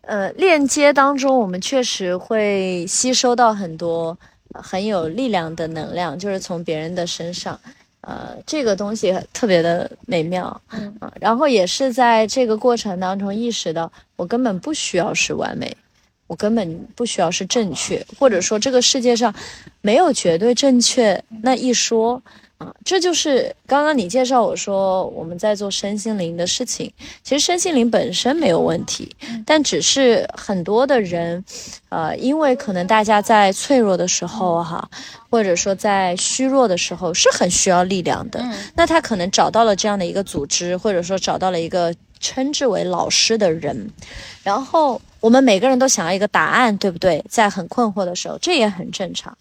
[0.00, 4.18] 呃，链接当中，我们确实会吸收到很多呃
[4.54, 7.58] 很有力量的能量，就是从别人的身上。
[8.02, 15.76] 呃，这个东西特别的美妙，嗯啊然后也是在这个过程当中意识到，我根本不需要是完美，
[16.26, 19.34] 我根本不需要是正确，或者说这个世界上
[19.82, 22.22] 没有绝对正确那一说
[22.60, 26.92] 啊，这就是刚刚你介绍我说我们在做身心灵的事情，
[27.22, 31.42] 其实身心灵本身没有问题，但只是很多的人，
[31.88, 34.86] 呃，因为可能大家在脆弱的时候哈，
[35.30, 43.90] 或者说在虚弱的时候是很需要力量的，嗯那他可能找到了这样的一个组织，或者说找到了一个称之为老师的人，
[44.42, 47.24] 然后我们每个人都想要一个答案，对不对？
[47.26, 49.34] 在很困惑的时候，这也很正常。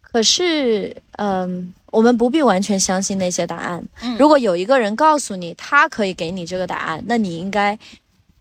[0.00, 3.82] 可是，嗯，我们不必完全相信那些答案。
[4.02, 7.78] 嗯如果有一个人告诉你他可以给你这个答案，那你应该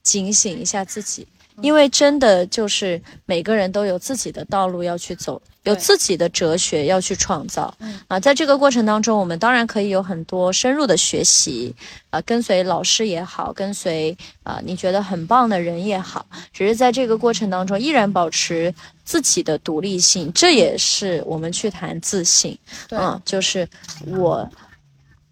[0.02, 1.28] 警醒一下自己，
[1.62, 7.74] 因为真的就是每个人都有自己的道路要去走，有自己的哲学要去创造。
[7.80, 11.74] 嗯啊，在这个过程当中，我们当然可以有很多深入的学习，
[12.10, 18.74] 啊，跟随老师也好，跟随啊你觉得很棒的人也好，只是在这个过程当中依然保持
[19.04, 22.58] 自己的独立性，这也是我们去谈自信。
[22.88, 23.68] 对嗯，就是
[24.08, 24.50] 我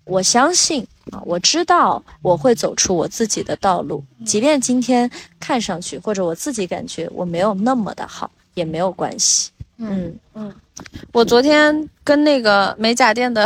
[0.06, 9.50] 我相信啊，我知道我会走出我自己的道路，即便今天看上去或者我自己感觉我没有那么的好，也没有关系。
[9.78, 10.54] 嗯嗯
[11.12, 13.46] 我昨天跟那个美甲店的，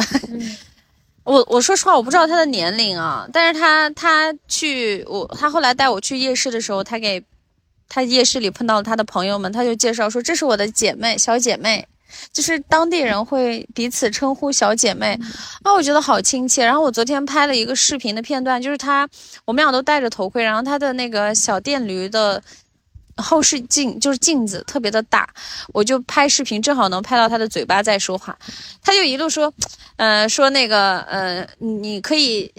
[1.23, 7.23] 我我说实话，我不知道他的年龄啊，但是他他去我他后来带我去夜市的时候，他给
[7.87, 11.87] 他夜市里碰到了他的朋友们，他就介绍说这是我的姐妹小姐妹。
[12.31, 15.17] 就是当地人会彼此称呼小姐妹，
[15.63, 16.65] 啊，我觉得好亲切。
[16.65, 19.07] 然后我昨天拍了一个视频的片段，就是他，
[19.45, 22.41] 我们俩都戴着头盔，然后他的那个小电驴的
[23.17, 25.29] 后视镜就是镜子特别的大，
[25.73, 28.37] 我就拍视频，正好能拍到他的嘴巴在说话，
[28.81, 29.53] 他就一路说，
[29.95, 32.53] 呃，说那个，呃，你可以，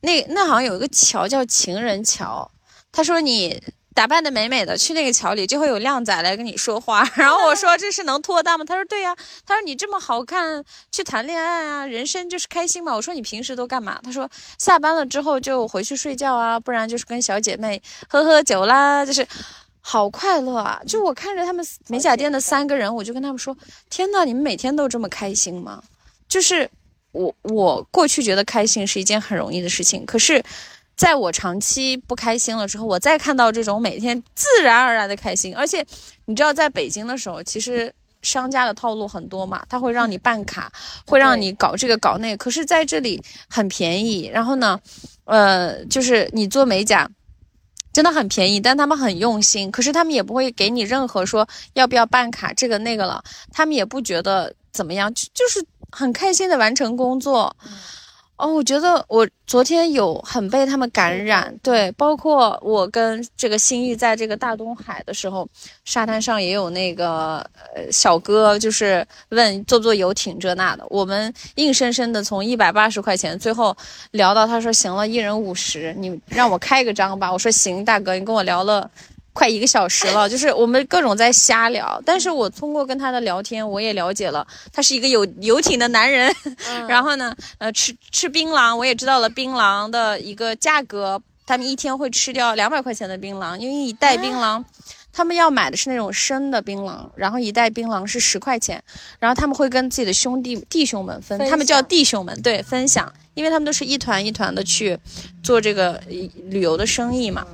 [0.00, 2.50] 那那好像有一个桥叫情人桥，
[2.90, 3.62] 他说你
[3.94, 7.06] 打扮的美美的去那个桥里，就会有靓仔来跟你说话。
[7.14, 8.64] 然后我说这是能脱单吗？
[8.64, 9.14] 他说对呀。
[9.46, 12.94] 他说你这么好看，去谈恋爱啊，人生就是开心嘛。
[12.94, 14.00] 我说你平时都干嘛？
[14.02, 14.28] 他说
[14.58, 19.26] 下班了之后就回去睡觉啊，不然就是跟小姐妹喝喝酒啦，就是
[19.80, 20.80] 好快乐啊。
[20.86, 23.56] 就我看着他们美甲店的三个人，我就跟他们说：
[23.90, 25.82] 天呐，你们每天都这么开心吗？
[26.28, 26.70] 就是
[27.12, 30.42] 我我过去觉得开心是一件很容易的事情，可是。
[31.02, 35.84] 在我长期不开心了之后，我再看到这种每天自然而然的开心，而且
[36.26, 37.92] 你知道，在北京的时候，其实
[38.22, 40.70] 商家的套路很多嘛，他会让你办卡，
[41.04, 44.30] 会让你搞这个搞那个，可是在这里很便宜。
[44.32, 44.78] 然后呢，
[45.24, 47.10] 呃，就是你做美甲
[47.92, 57.56] 真的很便宜，但他们很用心，可是他们也不会给你任何说要不要办卡这个那个了，他们也不觉得怎么样，就就是很开心的完成工作。
[58.36, 65.46] 哦，我觉得我昨天有很被他们感染，对，包括我跟这个新玉在这个大东海的时候，
[65.84, 67.36] 沙滩上也有那个
[67.72, 73.76] 呃小哥，就是问坐不坐游艇这那的，我们硬生生的从一百八十块钱最后
[74.10, 78.90] 聊到他说行了，一人五十，你让我开个张吧，我说行，大哥，你跟我聊了。
[79.32, 86.34] 快一个小时了， 就是我们各种在瞎聊，但是我通过跟他的聊天，我也了解了他是一个有游艇的男人。
[86.86, 94.62] 然后呢，呃，吃吃槟榔，我也知道了槟榔的一个价格，他们一天会吃掉两百块钱的槟榔，因为一袋槟榔，
[95.12, 98.82] 他们要买的是那种生的槟榔，然后一袋槟榔是十块钱，
[99.18, 104.98] 然后他们会跟自己的兄弟弟兄们分，他们叫弟兄们，对，分享，因为他们都是一团一团的去
[105.42, 106.00] 做这个
[106.48, 107.46] 旅游的生意嘛。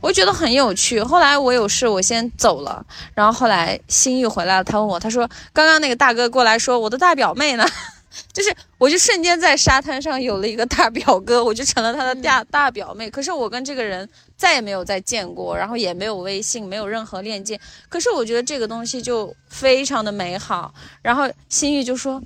[0.00, 1.02] 我觉得很有趣。
[1.02, 2.84] 后来我有事，我先走了。
[3.14, 7.66] 然后后来新玉回来了，他问我，他说：“刚刚那个大哥过来说，我的大表妹呢？
[8.32, 13.10] 就是，我就瞬间在沙滩上有了一个大表哥，我就成了他的大大表妹。
[13.10, 14.08] 可是我跟这个人
[14.40, 17.60] 再也没有再见过，然后也没有微信，没有任何链接。
[17.90, 20.72] 可是我觉得这个东西就非常的美好。
[21.02, 22.22] 然后心玉就说，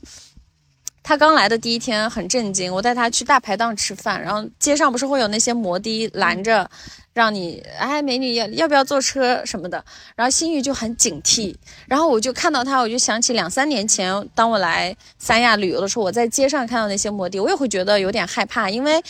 [1.03, 6.71] 他刚来的第一天很震惊，我带他去大排档吃饭，然后街上不是会有那些摩的拦着。
[7.15, 9.85] 让你哎，美女要要不要坐车什么的？
[10.17, 11.55] 然后心玉就很警惕，
[11.87, 19.01] 然后我就看到他，我就想起两三年前，当我来三亚旅游的时候，我在街上看到那些摩的，我也会觉得有点害怕，因为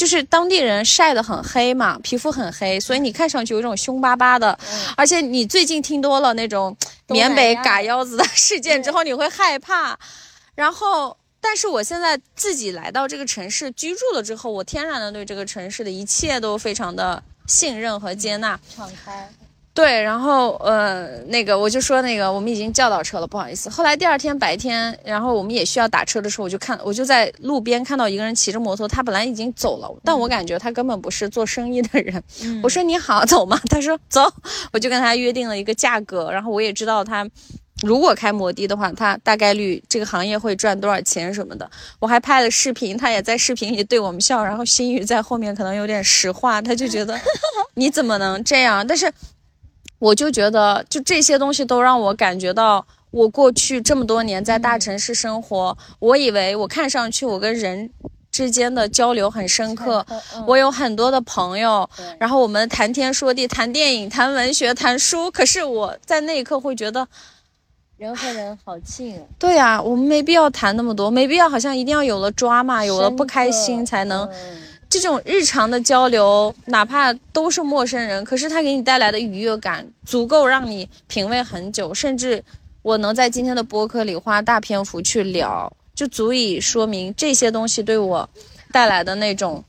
[0.00, 4.58] 就是当地人晒得很黑嘛，皮肤很黑，所以你看上去有一种凶巴巴的，
[4.96, 6.74] 而且你最近听多了那种
[7.08, 9.98] 缅北嘎腰子的事件之后，你会害怕。
[10.54, 17.22] 然后，但是我现在自己来到这个城市居住了之后，我天然的对这个城市的一切都非常的。
[17.46, 19.28] 信任和接纳，敞开，
[19.72, 23.70] 对，然后呃，那个我就说那个我们已经叫到车了，不好意思。
[23.70, 32.22] 后来第二天白天，然后我们也需要打车的时候，我就看我就在路边看到一个人骑着摩托，他本来已经走了，但我感觉他根本不是做生意的人。
[32.62, 33.58] 我说你好，走吗？
[33.70, 34.30] 他说走，
[34.72, 37.26] 我就跟他约定了一个价格，然后我也知道他。
[37.82, 41.70] 如果开摩的的话，他大概率这个行业会赚多少钱什么的。
[41.98, 44.44] 我还拍了视频，他也在视频里对我们笑。
[44.44, 47.18] 然后心雨在后面可能有点石化，他就觉得
[47.76, 48.86] 你怎么能这样？
[48.86, 49.10] 但是
[50.00, 57.88] 我就觉得，就这些东西都让我感觉到，我过去这么多年在大城市生活，我以为我看上去我跟人
[58.32, 60.04] 之间的交流很深刻，
[60.46, 61.88] 我有很多的朋友，
[62.18, 65.30] 然后我们谈天说地，谈电影，谈文学，谈书。
[65.30, 67.06] 可是我在那一刻会觉得。
[67.98, 69.22] 人和人好近啊！
[69.38, 74.26] 对呀，我们没必要谈那么多，没必要好像一定要有了抓嘛，有了不开心才能。
[74.90, 81.94] 这种日常的交流，哪怕都是陌生人，可是他给你带来的愉悦感，足够让你品味很久。
[81.94, 82.42] 甚至
[82.82, 88.28] 我能在今天的播客里花大篇幅去聊，就足以说明这些东西对我
[88.72, 89.62] 带来的那种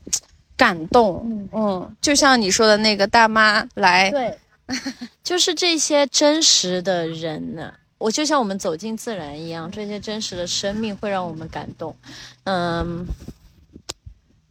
[0.56, 1.48] 感动。
[1.52, 4.36] 嗯，就像你说的那个大妈来，对，
[5.22, 7.72] 就是这些真实的人呢。
[7.98, 11.94] 我就像我们走进自然一样，这些真实的生命会让我们感动。
[12.42, 13.06] 嗯，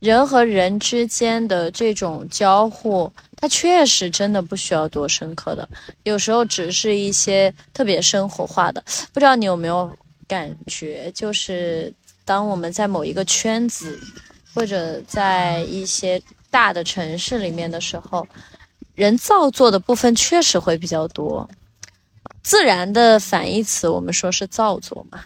[0.02, 5.70] 人和人之间的这种交互，它确实真的不需要多深刻的，
[6.04, 8.84] 有时候只是一些特别生活化的。
[9.14, 9.96] 不知道你有没有
[10.28, 11.94] 感觉，就是
[12.26, 14.00] 当我们在某一个圈子，
[14.56, 18.28] 或者在一些大的城市里面的时候，
[18.96, 21.48] 人造作的部分确实会比较多。
[22.42, 25.20] 自然的反义词，我们说是造作嘛？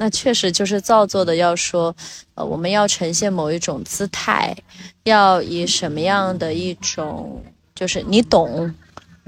[0.00, 1.36] 那确实就是造作的。
[1.36, 1.94] 要说，
[2.34, 4.56] 呃，我们要呈现某一种姿态，
[5.02, 7.44] 要以什么样的一种，
[7.74, 8.74] 就是你懂，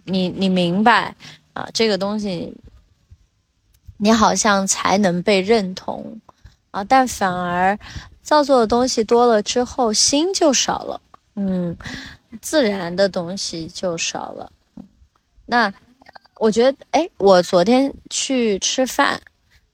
[0.04, 1.14] 你你明白
[1.52, 2.56] 啊，这个东西，
[3.98, 6.18] 你好像才能被认同
[6.70, 6.82] 啊。
[6.82, 7.78] 但反而
[8.22, 10.98] 造作的东西多了之后，心就少了。
[11.34, 11.76] 嗯，
[12.40, 14.50] 自然的东西就少了。
[15.44, 15.70] 那
[16.36, 19.20] 我觉得，哎，我昨天去吃饭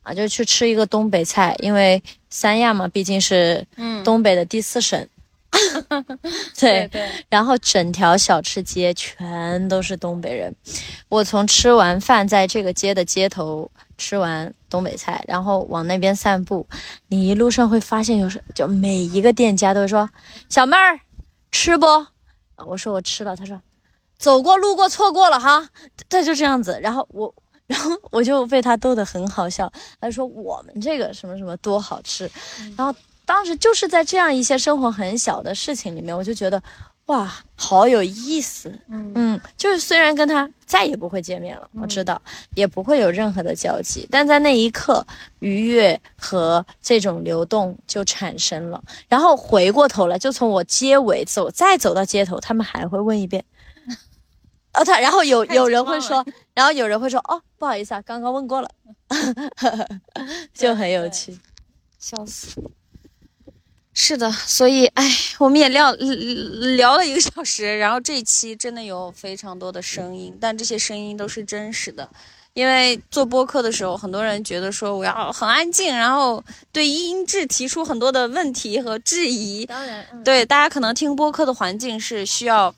[0.09, 3.67] 啊，就去吃一个东北菜，因为三亚嘛，毕竟是
[4.03, 5.07] 东北的第四省。
[6.59, 10.55] 对对，然后整条小吃街全都是东北人。
[11.09, 16.67] 我从吃完饭在这个街的街头吃完东北菜，然后往那边散步，
[17.09, 20.09] 你一路上会发现有时就每一个店家都会说
[20.49, 21.01] ：“小妹儿，
[21.51, 21.87] 吃不？”
[22.67, 23.61] 我说我吃了，他说
[24.19, 25.71] ：“走过路过错过了哈。”
[26.11, 27.35] 他就这样子，然后我，
[27.69, 29.73] 然后我就被他逗得很好笑。
[30.01, 32.29] 他说：“我们这个什么什么多好吃。”
[32.77, 32.93] 然后。
[33.29, 36.63] 当时就是在这样一些生活很小的事情里面，我就觉得，
[37.09, 38.73] 哇，好有意思。
[38.89, 42.19] 嗯嗯，就是虽然跟他再也不会见面了，我知道
[42.55, 45.07] 也不会有任何的交集，但在那一刻，
[45.41, 48.83] 愉悦和这种流动就产生了。
[49.09, 53.45] 然后回过头来，就从我街尾走，再走到街头，他们还会问一遍。
[54.75, 56.25] 哦，他，然后有有人会说，
[56.55, 58.71] 然后有人会说，哦，不好意思啊，刚刚问过了，
[60.55, 61.39] 就很有趣，
[61.99, 62.63] 笑死。
[63.95, 65.05] 是的，所以哎，
[65.39, 72.09] 我们也聊聊了一个小时，然后这一期真的有非常多的声音，但这些声音都是真实的。
[72.55, 76.43] 因为做播客的时候，很多人觉得说我要很安静，然后
[76.73, 79.67] 对音质提出很多的问题和质疑。
[79.67, 82.75] 当然，对大家可能听播客的环境是需要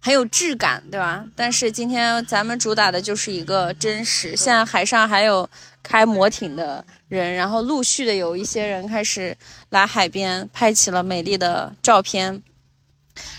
[0.00, 1.24] 很有质感，对吧？
[1.36, 4.36] 但是今天咱们主打的就是一个真实。
[4.36, 5.48] 现在海上还有
[5.82, 6.84] 开摩艇的。
[7.10, 9.36] 人，然后陆续的有一些人开始
[9.70, 12.40] 来海边拍起了美丽的照片，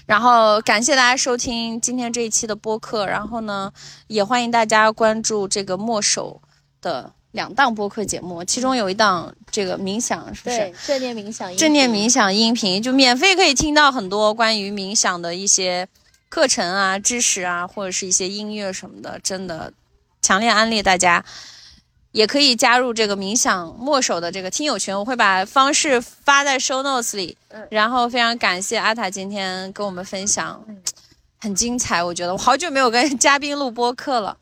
[0.06, 3.72] 然后感谢大家收听今天这一期的播客，然后呢，
[4.08, 6.42] 也欢迎大家关注这个墨守
[6.82, 10.74] 的两档播客节目，其中有一档这个冥想，是不是？
[10.86, 15.88] 正念冥想音，正念冥想音频就免费可以听到很多关于冥想的一些
[16.32, 19.72] 课程啊、知识啊，或者是一些音乐什么的，真的
[20.22, 21.24] 强烈安利大家。
[22.14, 27.38] 也可以加入这个冥想墨守的这个听友群，我会把方式发在 show notes 里。
[27.48, 30.62] 嗯，然后非常感谢阿塔今天跟我们分享，
[31.40, 32.04] 很精彩。
[32.04, 34.36] 我觉得我好久没有跟嘉宾录播课了。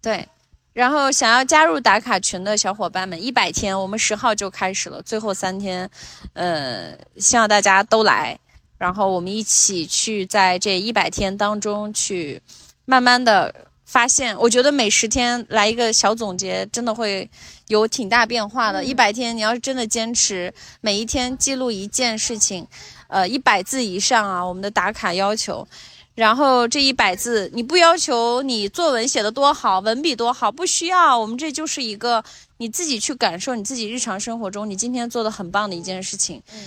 [0.00, 0.26] 对，
[0.72, 5.90] 然后想要加入打卡群的小伙伴们，一百天，我们十号就开始了，最后三天，
[6.32, 8.38] 呃，希望大家都来，
[8.80, 12.40] 然后我们一起去在这一百天当中去
[12.84, 13.54] 慢慢的。
[13.90, 17.28] 发现，我觉得每十天来一个小总结，真的会
[17.66, 18.84] 有挺大变化的。
[18.84, 22.64] 一百天，你要是真的坚持每一天记录一件事情，
[23.08, 25.66] 呃，一百字以上啊，我们的打卡要求。
[26.14, 31.18] 然后这一百字，你不要求你作文写的多好，文笔多好，不需要。
[31.18, 32.22] 我们这就是一个
[32.58, 36.40] 你自己去感受你自己日常生活中你今天做的很棒的一件事情。
[36.54, 36.60] 嗯。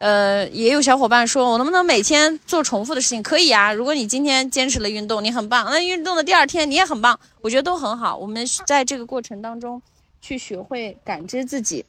[0.00, 3.22] 呃，也有小伙伴说，我能不能每天做重复的事情？
[3.22, 5.66] 可以啊，如果你今天坚持了运动，你很棒。
[5.66, 8.16] 那运动的第二天你也很棒，我觉得都很好。
[8.16, 9.82] 我们在这个过程当中，
[10.22, 11.84] 去学会感知自己，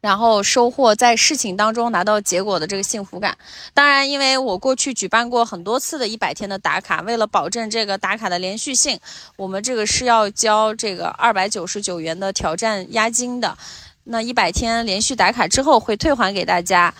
[0.00, 3.36] 然后收获在事情当中拿到结果的这个幸福感。
[3.74, 8.98] 当然，因为我过去举办过很多次的一百天的打卡，为了保证这个打卡的连续性，
[9.36, 13.58] 我们这个是要交这个二百九十九元的挑战押金的。
[14.04, 16.92] 那一百天连续打卡之后会退还给大家，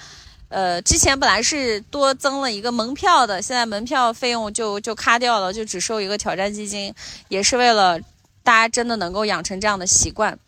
[0.48, 6.94] 呃，之前本来是多增了一个门票的，现在门票费用就就卡掉了，就只收一个挑战基金，
[7.28, 7.98] 也是为了
[8.42, 10.38] 大家真的能够养成这样的习惯，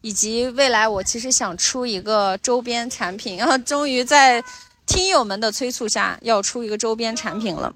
[0.00, 4.42] 以及未来我其实想出一个周边产品，然后终于在
[4.86, 7.72] 听友们的催促下要出一个周边产品了，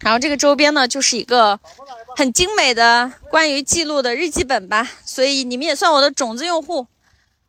[0.00, 1.58] 然后这个周边呢就是一个
[2.16, 6.86] 很精美的关于记录的日记本吧，所以你们也算我的种子用户。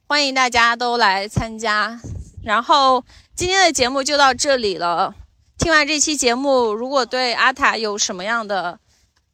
[0.10, 2.00] 欢迎大家都来参加，
[2.42, 3.04] 然后
[3.36, 5.14] 今天的节目就到这里了。
[5.58, 8.80] 听完这期节目，如果对阿塔有什么样的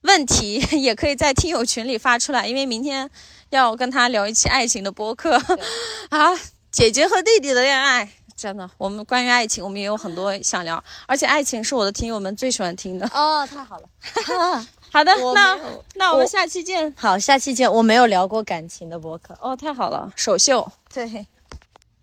[0.02, 3.08] 问题， 也可以在听友群里发出来，因为明天
[3.52, 5.40] 要跟他聊一期爱情的播客。
[6.10, 6.36] 啊，
[6.72, 13.08] 姐姐和弟弟的恋爱，真的，我们关于爱情，我们也有很多想聊，而且爱情是我的听友们最喜欢听的。
[13.14, 13.88] 哦，太好了。
[14.94, 15.58] 好的，那
[15.96, 16.94] 那我们下期见。
[16.96, 17.72] 好，下期见。
[17.72, 19.36] 我没有聊过感情的博客。
[19.42, 20.72] 哦，太好了，首秀。
[20.94, 21.26] 对，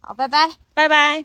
[0.01, 1.25] 好，拜拜，拜拜。